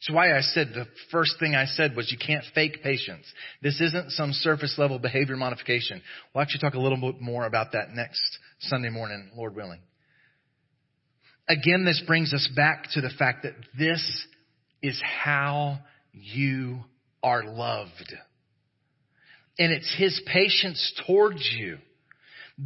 That's 0.00 0.14
why 0.14 0.36
I 0.36 0.42
said 0.42 0.72
the 0.74 0.86
first 1.10 1.36
thing 1.40 1.54
I 1.54 1.64
said 1.64 1.96
was 1.96 2.12
you 2.12 2.18
can't 2.18 2.44
fake 2.54 2.82
patience. 2.82 3.24
This 3.62 3.80
isn't 3.80 4.10
some 4.10 4.32
surface 4.32 4.74
level 4.76 4.98
behavior 4.98 5.36
modification. 5.36 6.02
We'll 6.34 6.42
actually 6.42 6.60
talk 6.60 6.74
a 6.74 6.80
little 6.80 7.00
bit 7.00 7.22
more 7.22 7.46
about 7.46 7.72
that 7.72 7.90
next 7.94 8.20
Sunday 8.60 8.90
morning, 8.90 9.30
Lord 9.34 9.54
willing. 9.56 9.80
Again, 11.48 11.84
this 11.84 12.02
brings 12.06 12.34
us 12.34 12.48
back 12.54 12.90
to 12.92 13.00
the 13.00 13.10
fact 13.18 13.44
that 13.44 13.54
this 13.78 14.26
is 14.82 15.00
how 15.02 15.78
you 16.14 16.80
are 17.22 17.44
loved. 17.44 18.14
And 19.58 19.72
it's 19.72 19.94
His 19.98 20.20
patience 20.26 20.92
towards 21.06 21.48
you 21.56 21.78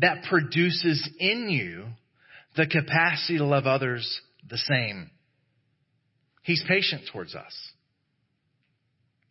that 0.01 0.25
produces 0.29 1.09
in 1.19 1.49
you 1.49 1.87
the 2.57 2.67
capacity 2.67 3.39
to 3.39 3.45
love 3.45 3.67
others 3.67 4.21
the 4.49 4.59
same. 4.59 5.11
He's 6.43 6.65
patient 6.67 7.03
towards 7.13 7.35
us. 7.35 7.55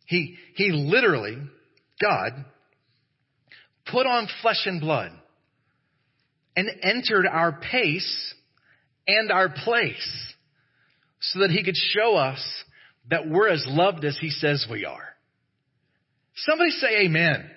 He, 0.06 0.36
he 0.54 0.70
literally, 0.72 1.36
God, 2.00 2.44
put 3.90 4.06
on 4.06 4.28
flesh 4.40 4.62
and 4.66 4.80
blood 4.80 5.12
and 6.56 6.68
entered 6.82 7.26
our 7.26 7.60
pace 7.60 8.34
and 9.06 9.30
our 9.30 9.48
place 9.48 10.34
so 11.20 11.40
that 11.40 11.50
he 11.50 11.62
could 11.62 11.76
show 11.76 12.16
us 12.16 12.40
that 13.10 13.28
we're 13.28 13.48
as 13.48 13.64
loved 13.68 14.04
as 14.04 14.18
he 14.20 14.30
says 14.30 14.66
we 14.70 14.84
are. 14.84 15.04
Somebody 16.36 16.70
say 16.70 17.04
amen. 17.04 17.50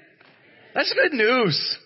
That's 0.73 0.93
good 0.93 1.13
news. 1.13 1.77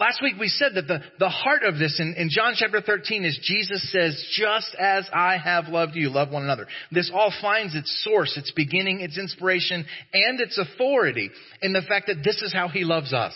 Last 0.00 0.22
week 0.22 0.36
we 0.40 0.48
said 0.48 0.72
that 0.76 0.88
the, 0.88 1.00
the 1.18 1.28
heart 1.28 1.62
of 1.62 1.78
this 1.78 2.00
in, 2.00 2.14
in 2.16 2.30
John 2.30 2.54
chapter 2.56 2.80
13 2.80 3.22
is 3.26 3.38
Jesus 3.42 3.92
says, 3.92 4.24
just 4.32 4.74
as 4.80 5.04
I 5.12 5.36
have 5.36 5.68
loved 5.68 5.94
you, 5.94 6.08
love 6.08 6.30
one 6.30 6.42
another. 6.42 6.66
This 6.90 7.10
all 7.12 7.30
finds 7.42 7.74
its 7.74 8.02
source, 8.02 8.34
its 8.38 8.50
beginning, 8.52 9.00
its 9.00 9.18
inspiration, 9.18 9.84
and 10.14 10.40
its 10.40 10.56
authority 10.56 11.30
in 11.60 11.74
the 11.74 11.82
fact 11.82 12.06
that 12.06 12.24
this 12.24 12.40
is 12.40 12.50
how 12.50 12.68
he 12.68 12.84
loves 12.84 13.12
us. 13.12 13.34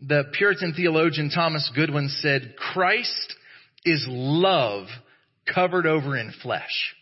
The 0.00 0.24
Puritan 0.36 0.74
theologian 0.74 1.30
Thomas 1.30 1.70
Goodwin 1.76 2.08
said, 2.08 2.56
Christ 2.56 3.36
is 3.84 4.06
love 4.08 4.86
covered 5.52 5.86
over 5.86 6.16
in 6.16 6.32
flesh. 6.42 6.94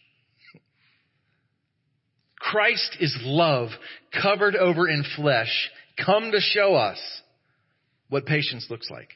Christ 2.38 2.96
is 3.00 3.16
love 3.22 3.68
covered 4.22 4.56
over 4.56 4.88
in 4.88 5.04
flesh, 5.16 5.70
come 6.04 6.32
to 6.32 6.40
show 6.40 6.74
us 6.74 6.98
what 8.08 8.26
patience 8.26 8.66
looks 8.70 8.90
like. 8.90 9.10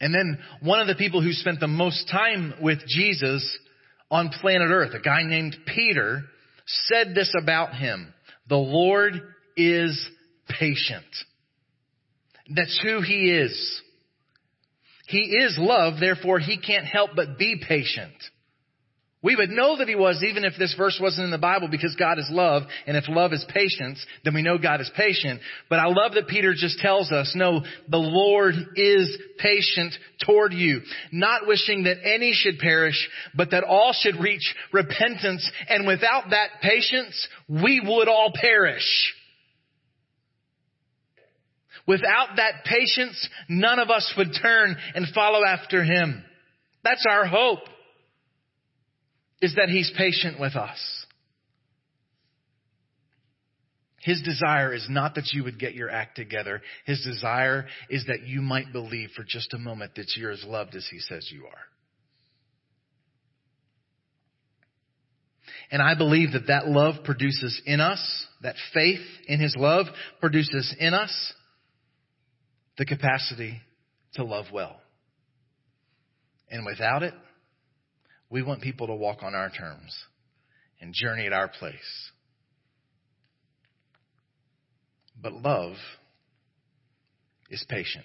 And 0.00 0.14
then 0.14 0.38
one 0.62 0.80
of 0.80 0.86
the 0.86 0.94
people 0.94 1.22
who 1.22 1.32
spent 1.32 1.58
the 1.58 1.66
most 1.66 2.08
time 2.10 2.54
with 2.62 2.78
Jesus 2.86 3.58
on 4.10 4.28
planet 4.40 4.68
earth, 4.70 4.94
a 4.94 5.00
guy 5.00 5.22
named 5.24 5.56
Peter, 5.66 6.22
said 6.66 7.14
this 7.14 7.34
about 7.40 7.74
him. 7.74 8.12
The 8.48 8.56
Lord 8.56 9.14
is 9.56 10.08
patient. 10.48 11.04
That's 12.54 12.78
who 12.82 13.00
he 13.00 13.30
is. 13.30 13.82
He 15.06 15.18
is 15.18 15.56
love, 15.58 16.00
therefore 16.00 16.38
he 16.38 16.58
can't 16.58 16.86
help 16.86 17.10
but 17.14 17.38
be 17.38 17.62
patient. 17.66 18.14
We 19.22 19.34
would 19.34 19.50
know 19.50 19.78
that 19.78 19.88
he 19.88 19.96
was 19.96 20.22
even 20.22 20.44
if 20.44 20.52
this 20.56 20.74
verse 20.78 21.00
wasn't 21.02 21.24
in 21.24 21.30
the 21.32 21.38
Bible 21.38 21.66
because 21.68 21.96
God 21.98 22.18
is 22.18 22.28
love, 22.30 22.62
and 22.86 22.96
if 22.96 23.08
love 23.08 23.32
is 23.32 23.44
patience, 23.48 24.04
then 24.24 24.34
we 24.34 24.42
know 24.42 24.56
God 24.56 24.80
is 24.80 24.90
patient. 24.96 25.40
But 25.68 25.80
I 25.80 25.86
love 25.86 26.14
that 26.14 26.28
Peter 26.28 26.54
just 26.54 26.78
tells 26.78 27.10
us, 27.10 27.32
no, 27.34 27.62
the 27.88 27.96
Lord 27.96 28.54
is 28.76 29.18
patient 29.38 29.94
toward 30.24 30.52
you, 30.52 30.82
not 31.10 31.46
wishing 31.46 31.84
that 31.84 31.96
any 32.04 32.34
should 32.34 32.58
perish, 32.58 33.08
but 33.34 33.50
that 33.50 33.64
all 33.64 33.92
should 33.98 34.20
reach 34.20 34.54
repentance, 34.72 35.50
and 35.68 35.88
without 35.88 36.30
that 36.30 36.60
patience, 36.62 37.26
we 37.48 37.80
would 37.84 38.06
all 38.06 38.32
perish. 38.32 39.12
Without 41.86 42.36
that 42.36 42.64
patience, 42.64 43.28
none 43.48 43.78
of 43.78 43.90
us 43.90 44.12
would 44.16 44.32
turn 44.40 44.76
and 44.94 45.06
follow 45.14 45.44
after 45.44 45.84
him. 45.84 46.24
That's 46.82 47.06
our 47.08 47.26
hope 47.26 47.60
is 49.40 49.54
that 49.56 49.68
He's 49.68 49.92
patient 49.96 50.40
with 50.40 50.56
us. 50.56 50.78
His 54.00 54.22
desire 54.22 54.72
is 54.72 54.86
not 54.88 55.16
that 55.16 55.32
you 55.32 55.42
would 55.44 55.58
get 55.58 55.74
your 55.74 55.90
act 55.90 56.14
together. 56.14 56.62
His 56.84 57.02
desire 57.02 57.66
is 57.90 58.04
that 58.06 58.22
you 58.24 58.40
might 58.40 58.72
believe 58.72 59.10
for 59.16 59.24
just 59.24 59.52
a 59.52 59.58
moment 59.58 59.96
that 59.96 60.12
you're 60.16 60.30
as 60.30 60.44
loved 60.46 60.76
as 60.76 60.86
He 60.88 61.00
says 61.00 61.28
you 61.32 61.44
are. 61.46 61.58
And 65.72 65.82
I 65.82 65.96
believe 65.96 66.32
that 66.32 66.46
that 66.46 66.68
love 66.68 67.02
produces 67.02 67.60
in 67.66 67.80
us, 67.80 68.26
that 68.42 68.54
faith 68.72 69.04
in 69.26 69.40
His 69.40 69.56
love 69.58 69.86
produces 70.20 70.74
in 70.78 70.94
us 70.94 71.32
the 72.78 72.84
capacity 72.84 73.60
to 74.14 74.24
love 74.24 74.46
well. 74.52 74.76
And 76.50 76.64
without 76.64 77.02
it, 77.02 77.14
we 78.30 78.42
want 78.42 78.62
people 78.62 78.86
to 78.88 78.94
walk 78.94 79.22
on 79.22 79.34
our 79.34 79.50
terms 79.50 79.96
and 80.80 80.92
journey 80.92 81.26
at 81.26 81.32
our 81.32 81.48
place. 81.48 82.10
But 85.20 85.32
love 85.32 85.76
is 87.50 87.64
patient. 87.68 88.04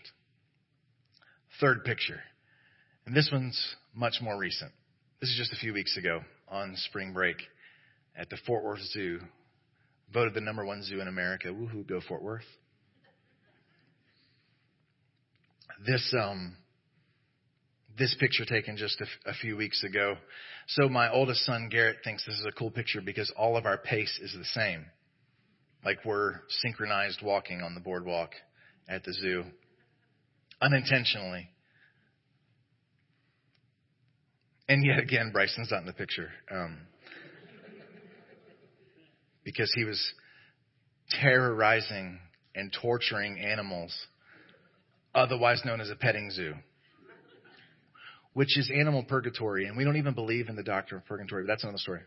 Third 1.59 1.83
picture. 1.83 2.21
And 3.05 3.15
this 3.15 3.29
one's 3.31 3.75
much 3.93 4.15
more 4.21 4.37
recent. 4.37 4.71
This 5.19 5.29
is 5.29 5.37
just 5.37 5.53
a 5.53 5.57
few 5.57 5.73
weeks 5.73 5.97
ago 5.97 6.21
on 6.47 6.75
spring 6.75 7.13
break 7.13 7.37
at 8.15 8.29
the 8.29 8.37
Fort 8.47 8.63
Worth 8.63 8.81
Zoo. 8.91 9.19
Voted 10.13 10.33
the 10.33 10.41
number 10.41 10.65
one 10.65 10.83
zoo 10.83 10.99
in 11.01 11.07
America. 11.07 11.49
Woohoo, 11.49 11.87
go 11.87 11.99
Fort 12.07 12.21
Worth. 12.21 12.45
This, 15.85 16.13
um, 16.17 16.55
this 17.97 18.15
picture 18.19 18.45
taken 18.45 18.77
just 18.77 19.01
a, 19.01 19.29
a, 19.29 19.33
few 19.33 19.57
weeks 19.57 19.83
ago. 19.83 20.15
So 20.67 20.89
my 20.89 21.11
oldest 21.11 21.45
son 21.45 21.69
Garrett 21.69 21.97
thinks 22.03 22.25
this 22.25 22.35
is 22.35 22.45
a 22.45 22.51
cool 22.51 22.71
picture 22.71 23.01
because 23.01 23.31
all 23.37 23.57
of 23.57 23.65
our 23.65 23.77
pace 23.77 24.19
is 24.21 24.33
the 24.37 24.45
same. 24.45 24.85
Like 25.83 26.05
we're 26.05 26.41
synchronized 26.49 27.21
walking 27.23 27.61
on 27.61 27.73
the 27.73 27.81
boardwalk 27.81 28.31
at 28.87 29.03
the 29.03 29.13
zoo. 29.13 29.43
Unintentionally. 30.61 31.49
And 34.69 34.85
yet 34.85 34.99
again, 34.99 35.31
Bryson's 35.33 35.69
not 35.71 35.81
in 35.81 35.85
the 35.85 35.93
picture. 35.93 36.29
Um, 36.49 36.77
because 39.43 39.71
he 39.75 39.83
was 39.83 40.13
terrorizing 41.21 42.19
and 42.55 42.71
torturing 42.81 43.39
animals, 43.39 43.93
otherwise 45.13 45.61
known 45.65 45.81
as 45.81 45.89
a 45.89 45.95
petting 45.95 46.31
zoo, 46.31 46.53
which 48.33 48.57
is 48.57 48.71
animal 48.73 49.03
purgatory. 49.03 49.65
And 49.65 49.77
we 49.77 49.83
don't 49.83 49.97
even 49.97 50.13
believe 50.13 50.49
in 50.49 50.55
the 50.55 50.63
doctrine 50.63 51.01
of 51.01 51.07
purgatory, 51.07 51.43
but 51.43 51.47
that's 51.47 51.63
another 51.63 51.77
story. 51.77 52.01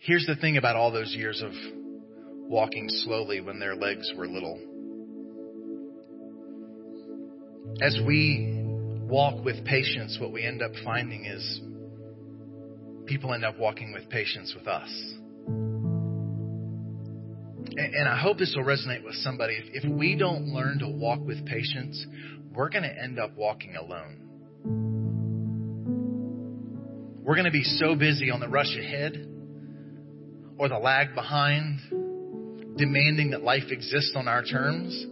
Here's 0.00 0.26
the 0.26 0.36
thing 0.36 0.56
about 0.56 0.76
all 0.76 0.90
those 0.90 1.14
years 1.14 1.42
of 1.42 1.52
walking 2.48 2.88
slowly 2.88 3.40
when 3.40 3.58
their 3.58 3.74
legs 3.74 4.10
were 4.16 4.26
little. 4.26 4.58
As 7.82 7.98
we 8.06 8.62
walk 9.08 9.44
with 9.44 9.64
patience, 9.64 10.18
what 10.20 10.32
we 10.32 10.44
end 10.44 10.62
up 10.62 10.72
finding 10.84 11.26
is 11.26 11.60
people 13.06 13.34
end 13.34 13.44
up 13.44 13.58
walking 13.58 13.92
with 13.92 14.08
patience 14.08 14.54
with 14.56 14.66
us. 14.66 14.88
And 17.76 18.08
I 18.08 18.16
hope 18.16 18.38
this 18.38 18.54
will 18.56 18.64
resonate 18.64 19.04
with 19.04 19.14
somebody. 19.16 19.58
If 19.72 19.84
we 19.88 20.16
don't 20.16 20.46
learn 20.46 20.78
to 20.78 20.88
walk 20.88 21.20
with 21.20 21.44
patience, 21.44 22.04
we're 22.54 22.70
going 22.70 22.84
to 22.84 23.02
end 23.02 23.18
up 23.18 23.36
walking 23.36 23.76
alone. 23.76 24.24
We're 27.22 27.34
going 27.34 27.44
to 27.44 27.50
be 27.50 27.64
so 27.64 27.94
busy 27.94 28.30
on 28.30 28.40
the 28.40 28.48
rush 28.48 28.74
ahead 28.76 29.28
or 30.56 30.68
the 30.68 30.78
lag 30.78 31.14
behind, 31.14 32.76
demanding 32.78 33.30
that 33.30 33.42
life 33.42 33.70
exists 33.70 34.14
on 34.16 34.28
our 34.28 34.42
terms, 34.42 35.06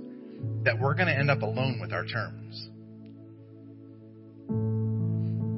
that 0.65 0.81
we're 0.81 0.95
going 0.95 1.09
to 1.09 1.15
end 1.17 1.31
up 1.31 1.43
alone 1.43 1.79
with 1.81 1.93
our 1.93 2.07
terms. 2.07 2.69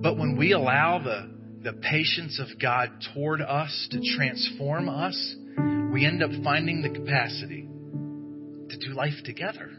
But 0.03 0.19
when 0.19 0.37
we 0.37 0.53
allow 0.53 0.99
the, 0.99 1.31
the 1.63 1.73
patience 1.75 2.41
of 2.41 2.59
God 2.61 2.91
toward 3.15 3.41
us 3.41 3.89
to 3.93 4.01
transform 4.17 4.89
us, 4.89 5.35
we 5.93 6.05
end 6.05 6.23
up 6.23 6.31
finding 6.45 6.83
the 6.83 6.91
capacity 6.91 7.69
to 8.69 8.79
do 8.79 8.95
life 8.95 9.15
together. 9.25 9.71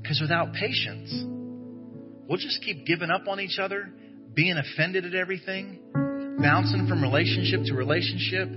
Because 0.00 0.20
without 0.20 0.52
patience, 0.52 1.10
we'll 2.28 2.38
just 2.38 2.62
keep 2.62 2.84
giving 2.86 3.10
up 3.10 3.28
on 3.28 3.40
each 3.40 3.58
other, 3.58 3.90
being 4.34 4.56
offended 4.56 5.06
at 5.06 5.14
everything, 5.14 5.78
bouncing 6.42 6.86
from 6.88 7.02
relationship 7.02 7.60
to 7.66 7.74
relationship, 7.74 8.48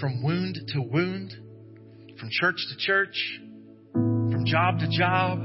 from 0.00 0.22
wound 0.22 0.58
to 0.68 0.80
wound, 0.80 1.34
from 2.18 2.28
church 2.30 2.56
to 2.70 2.76
church, 2.78 3.40
from 3.92 4.44
job 4.46 4.78
to 4.78 4.88
job. 4.88 5.38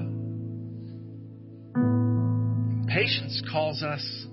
Patience 2.88 3.42
calls 3.52 3.84
us 3.84 4.26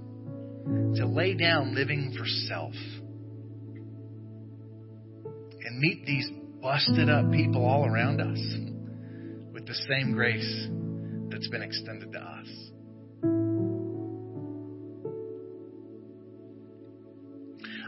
to 0.97 1.07
lay 1.07 1.35
down 1.35 1.75
living 1.75 2.15
for 2.17 2.25
self 2.27 2.75
meet 5.77 6.07
these 6.07 6.31
busted 6.63 7.09
up 7.09 7.31
people 7.31 7.65
all 7.65 7.87
around 7.87 8.21
us 8.21 8.39
with 9.53 9.67
the 9.67 9.75
same 9.89 10.13
grace 10.13 10.69
that's 11.31 11.49
been 11.49 11.63
extended 11.63 12.13
to 12.13 12.19
us. 12.19 12.49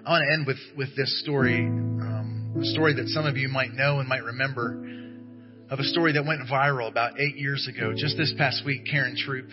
I 0.06 0.10
want 0.10 0.24
to 0.26 0.32
end 0.32 0.46
with, 0.46 0.58
with 0.76 0.96
this 0.96 1.20
story, 1.22 1.66
um, 1.66 2.54
a 2.60 2.64
story 2.64 2.94
that 2.94 3.08
some 3.08 3.26
of 3.26 3.36
you 3.36 3.48
might 3.48 3.72
know 3.72 3.98
and 3.98 4.08
might 4.08 4.24
remember, 4.24 4.84
of 5.70 5.78
a 5.78 5.84
story 5.84 6.12
that 6.12 6.24
went 6.24 6.40
viral 6.50 6.88
about 6.88 7.20
eight 7.20 7.36
years 7.36 7.68
ago. 7.68 7.92
Just 7.94 8.16
this 8.16 8.32
past 8.38 8.64
week, 8.64 8.86
Karen 8.90 9.16
Troop 9.16 9.50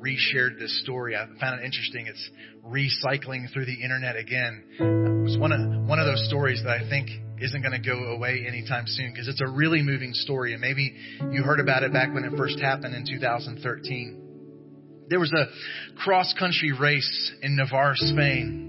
reshared 0.00 0.58
this 0.58 0.80
story. 0.82 1.16
I 1.16 1.26
found 1.40 1.60
it 1.60 1.64
interesting. 1.64 2.06
It's 2.06 2.30
recycling 2.64 3.52
through 3.52 3.66
the 3.66 3.82
internet 3.82 4.16
again. 4.16 4.64
It 4.78 5.22
was 5.22 5.38
one 5.38 5.52
of 5.52 5.60
one 5.86 5.98
of 5.98 6.06
those 6.06 6.26
stories 6.28 6.62
that 6.64 6.70
I 6.70 6.88
think 6.88 7.08
isn't 7.40 7.62
going 7.62 7.80
to 7.80 7.86
go 7.86 8.12
away 8.12 8.44
anytime 8.46 8.84
soon 8.86 9.12
because 9.12 9.28
it's 9.28 9.40
a 9.40 9.48
really 9.48 9.82
moving 9.82 10.12
story. 10.12 10.52
And 10.52 10.60
maybe 10.60 10.94
you 11.30 11.42
heard 11.42 11.60
about 11.60 11.82
it 11.82 11.92
back 11.92 12.12
when 12.12 12.24
it 12.24 12.36
first 12.36 12.60
happened 12.60 12.94
in 12.94 13.06
2013. 13.06 14.24
There 15.08 15.20
was 15.20 15.32
a 15.32 15.46
cross 16.02 16.34
country 16.38 16.72
race 16.72 17.32
in 17.42 17.56
Navarre, 17.56 17.94
Spain 17.96 18.68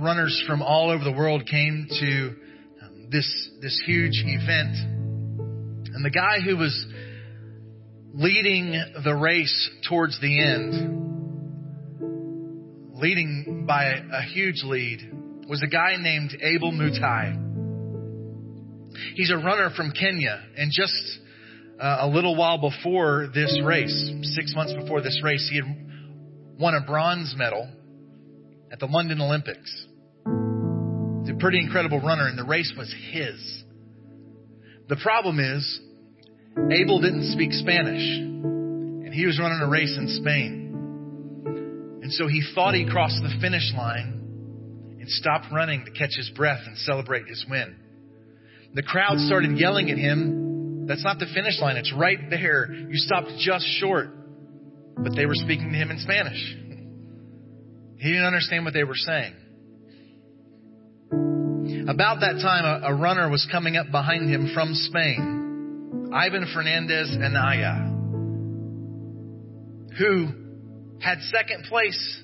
runners 0.00 0.42
from 0.46 0.62
all 0.62 0.90
over 0.90 1.04
the 1.04 1.12
world 1.12 1.46
came 1.46 1.86
to 1.88 2.34
um, 2.82 3.08
this 3.10 3.50
this 3.60 3.80
huge 3.86 4.22
event, 4.24 4.76
and 5.94 6.04
the 6.04 6.10
guy 6.10 6.40
who 6.44 6.56
was 6.56 6.86
leading 8.16 8.72
the 9.04 9.14
race 9.14 9.70
towards 9.88 10.18
the 10.22 10.42
end, 10.42 10.72
leading 12.94 13.66
by 13.68 13.84
a, 13.84 14.22
huge 14.22 14.62
lead, 14.64 15.12
was 15.46 15.62
a 15.62 15.66
guy 15.66 15.96
named 16.00 16.34
Abel 16.40 16.72
Mutai. 16.72 17.42
He's 19.14 19.30
a 19.30 19.36
runner 19.36 19.68
from 19.76 19.92
Kenya, 19.92 20.42
and 20.56 20.72
just 20.72 20.94
uh, 21.78 21.98
a 22.00 22.08
little 22.08 22.36
while 22.36 22.56
before 22.58 23.28
this 23.34 23.60
race, 23.62 24.10
six 24.22 24.54
months 24.56 24.72
before 24.72 25.02
this 25.02 25.20
race, 25.22 25.46
he 25.50 25.56
had 25.56 25.66
won 26.58 26.74
a 26.74 26.80
bronze 26.86 27.34
medal 27.36 27.68
at 28.72 28.78
the 28.78 28.86
London 28.86 29.20
Olympics. 29.20 29.86
He's 31.20 31.34
a 31.34 31.38
pretty 31.38 31.60
incredible 31.60 32.00
runner, 32.00 32.26
and 32.26 32.38
the 32.38 32.44
race 32.44 32.72
was 32.78 32.90
his. 33.10 33.64
The 34.88 34.96
problem 34.96 35.38
is, 35.38 35.80
Abel 36.70 37.00
didn't 37.00 37.32
speak 37.32 37.52
Spanish, 37.52 38.18
and 38.18 39.12
he 39.12 39.26
was 39.26 39.38
running 39.38 39.60
a 39.60 39.68
race 39.68 39.94
in 39.96 40.08
Spain. 40.08 42.00
And 42.02 42.12
so 42.12 42.26
he 42.28 42.42
thought 42.54 42.74
he 42.74 42.88
crossed 42.88 43.22
the 43.22 43.36
finish 43.40 43.72
line 43.76 44.96
and 45.00 45.08
stopped 45.08 45.46
running 45.52 45.84
to 45.84 45.90
catch 45.90 46.16
his 46.16 46.30
breath 46.30 46.60
and 46.66 46.76
celebrate 46.78 47.26
his 47.28 47.44
win. 47.48 47.76
The 48.74 48.82
crowd 48.82 49.18
started 49.18 49.58
yelling 49.58 49.90
at 49.90 49.98
him, 49.98 50.86
That's 50.86 51.04
not 51.04 51.18
the 51.18 51.26
finish 51.34 51.60
line, 51.60 51.76
it's 51.76 51.92
right 51.92 52.18
there. 52.30 52.72
You 52.72 52.96
stopped 52.96 53.28
just 53.38 53.66
short. 53.80 54.08
But 54.96 55.14
they 55.14 55.26
were 55.26 55.34
speaking 55.34 55.72
to 55.72 55.76
him 55.76 55.90
in 55.90 55.98
Spanish. 55.98 56.56
He 57.98 58.08
didn't 58.12 58.24
understand 58.24 58.64
what 58.64 58.72
they 58.74 58.84
were 58.84 58.94
saying. 58.94 59.34
About 61.88 62.20
that 62.20 62.40
time, 62.42 62.64
a, 62.64 62.88
a 62.88 62.94
runner 62.94 63.28
was 63.30 63.46
coming 63.50 63.76
up 63.76 63.90
behind 63.90 64.30
him 64.30 64.50
from 64.54 64.74
Spain, 64.74 65.35
Ivan 66.12 66.46
Fernandez 66.52 67.10
Anaya, 67.10 67.92
who 69.98 70.28
had 71.00 71.20
second 71.32 71.64
place 71.64 72.22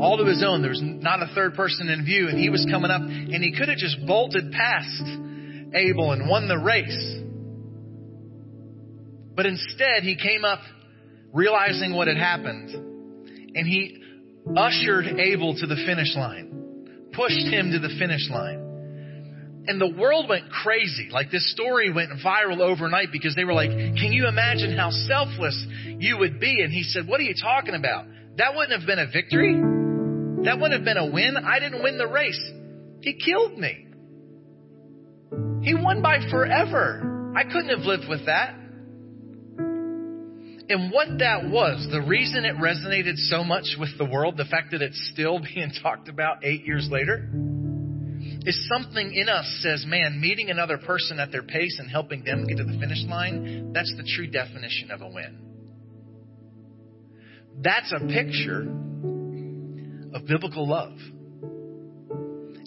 all 0.00 0.16
to 0.18 0.24
his 0.24 0.42
own. 0.46 0.62
There 0.62 0.70
was 0.70 0.82
not 0.82 1.22
a 1.22 1.32
third 1.34 1.54
person 1.54 1.88
in 1.88 2.04
view, 2.04 2.28
and 2.28 2.38
he 2.38 2.48
was 2.48 2.66
coming 2.70 2.90
up, 2.90 3.02
and 3.02 3.42
he 3.42 3.52
could 3.52 3.68
have 3.68 3.78
just 3.78 3.96
bolted 4.06 4.52
past 4.52 5.02
Abel 5.74 6.12
and 6.12 6.28
won 6.28 6.48
the 6.48 6.58
race. 6.58 7.16
But 9.34 9.46
instead, 9.46 10.02
he 10.02 10.16
came 10.16 10.44
up 10.44 10.60
realizing 11.32 11.94
what 11.94 12.08
had 12.08 12.16
happened, 12.16 12.70
and 12.70 13.66
he 13.66 14.02
ushered 14.56 15.06
Abel 15.06 15.54
to 15.54 15.66
the 15.66 15.76
finish 15.86 16.16
line, 16.16 17.10
pushed 17.12 17.46
him 17.46 17.72
to 17.72 17.78
the 17.78 17.94
finish 17.98 18.28
line. 18.30 18.69
And 19.70 19.80
the 19.80 19.86
world 19.86 20.28
went 20.28 20.50
crazy. 20.50 21.10
Like 21.12 21.30
this 21.30 21.48
story 21.52 21.92
went 21.92 22.10
viral 22.26 22.58
overnight 22.58 23.12
because 23.12 23.36
they 23.36 23.44
were 23.44 23.52
like, 23.52 23.70
Can 23.70 24.10
you 24.10 24.26
imagine 24.26 24.76
how 24.76 24.90
selfless 24.90 25.64
you 25.96 26.18
would 26.18 26.40
be? 26.40 26.62
And 26.62 26.72
he 26.72 26.82
said, 26.82 27.06
What 27.06 27.20
are 27.20 27.22
you 27.22 27.36
talking 27.40 27.76
about? 27.76 28.06
That 28.36 28.56
wouldn't 28.56 28.76
have 28.76 28.84
been 28.84 28.98
a 28.98 29.06
victory. 29.06 29.54
That 30.44 30.58
wouldn't 30.58 30.72
have 30.72 30.84
been 30.84 30.96
a 30.96 31.06
win. 31.06 31.36
I 31.36 31.60
didn't 31.60 31.84
win 31.84 31.98
the 31.98 32.08
race. 32.08 32.50
He 33.02 33.14
killed 33.14 33.56
me. 33.56 33.86
He 35.62 35.74
won 35.74 36.02
by 36.02 36.18
forever. 36.28 37.32
I 37.36 37.44
couldn't 37.44 37.68
have 37.68 37.86
lived 37.86 38.08
with 38.08 38.26
that. 38.26 38.56
And 40.68 40.90
what 40.90 41.06
that 41.18 41.48
was, 41.48 41.86
the 41.92 42.02
reason 42.02 42.44
it 42.44 42.56
resonated 42.56 43.14
so 43.14 43.44
much 43.44 43.76
with 43.78 43.96
the 43.98 44.04
world, 44.04 44.36
the 44.36 44.46
fact 44.46 44.72
that 44.72 44.82
it's 44.82 45.10
still 45.12 45.38
being 45.54 45.70
talked 45.80 46.08
about 46.08 46.44
eight 46.44 46.66
years 46.66 46.88
later, 46.90 47.28
is 48.46 48.68
something 48.68 49.14
in 49.14 49.28
us 49.28 49.46
says, 49.62 49.84
man, 49.86 50.20
meeting 50.20 50.50
another 50.50 50.78
person 50.78 51.18
at 51.20 51.30
their 51.30 51.42
pace 51.42 51.78
and 51.78 51.90
helping 51.90 52.24
them 52.24 52.46
get 52.46 52.56
to 52.56 52.64
the 52.64 52.78
finish 52.78 53.04
line, 53.06 53.72
that's 53.72 53.94
the 53.96 54.04
true 54.16 54.26
definition 54.26 54.90
of 54.90 55.02
a 55.02 55.08
win. 55.08 55.38
That's 57.62 57.92
a 57.92 58.06
picture 58.06 58.62
of 60.14 60.26
biblical 60.26 60.68
love 60.68 60.96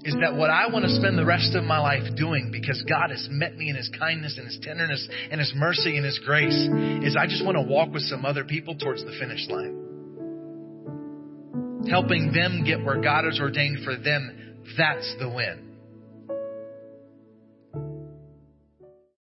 is 0.03 0.15
that 0.19 0.35
what 0.35 0.49
I 0.49 0.67
want 0.67 0.83
to 0.83 0.91
spend 0.91 1.17
the 1.17 1.25
rest 1.25 1.55
of 1.55 1.63
my 1.63 1.79
life 1.79 2.03
doing 2.17 2.49
because 2.51 2.83
God 2.89 3.09
has 3.09 3.25
met 3.31 3.55
me 3.55 3.69
in 3.69 3.75
His 3.75 3.89
kindness 3.97 4.35
and 4.37 4.45
His 4.45 4.59
tenderness 4.61 5.07
and 5.31 5.39
His 5.39 5.53
mercy 5.55 5.95
and 5.95 6.05
His 6.05 6.19
grace 6.25 6.67
is 7.03 7.15
I 7.15 7.25
just 7.25 7.45
want 7.45 7.55
to 7.55 7.61
walk 7.61 7.93
with 7.93 8.03
some 8.03 8.25
other 8.25 8.43
people 8.43 8.75
towards 8.75 9.03
the 9.03 9.15
finish 9.17 9.47
line. 9.47 9.79
Helping 11.89 12.33
them 12.33 12.63
get 12.65 12.83
where 12.83 12.99
God 13.01 13.23
has 13.23 13.39
ordained 13.39 13.85
for 13.85 13.95
them, 13.95 14.52
that's 14.77 15.15
the 15.19 15.29
win. 15.29 15.72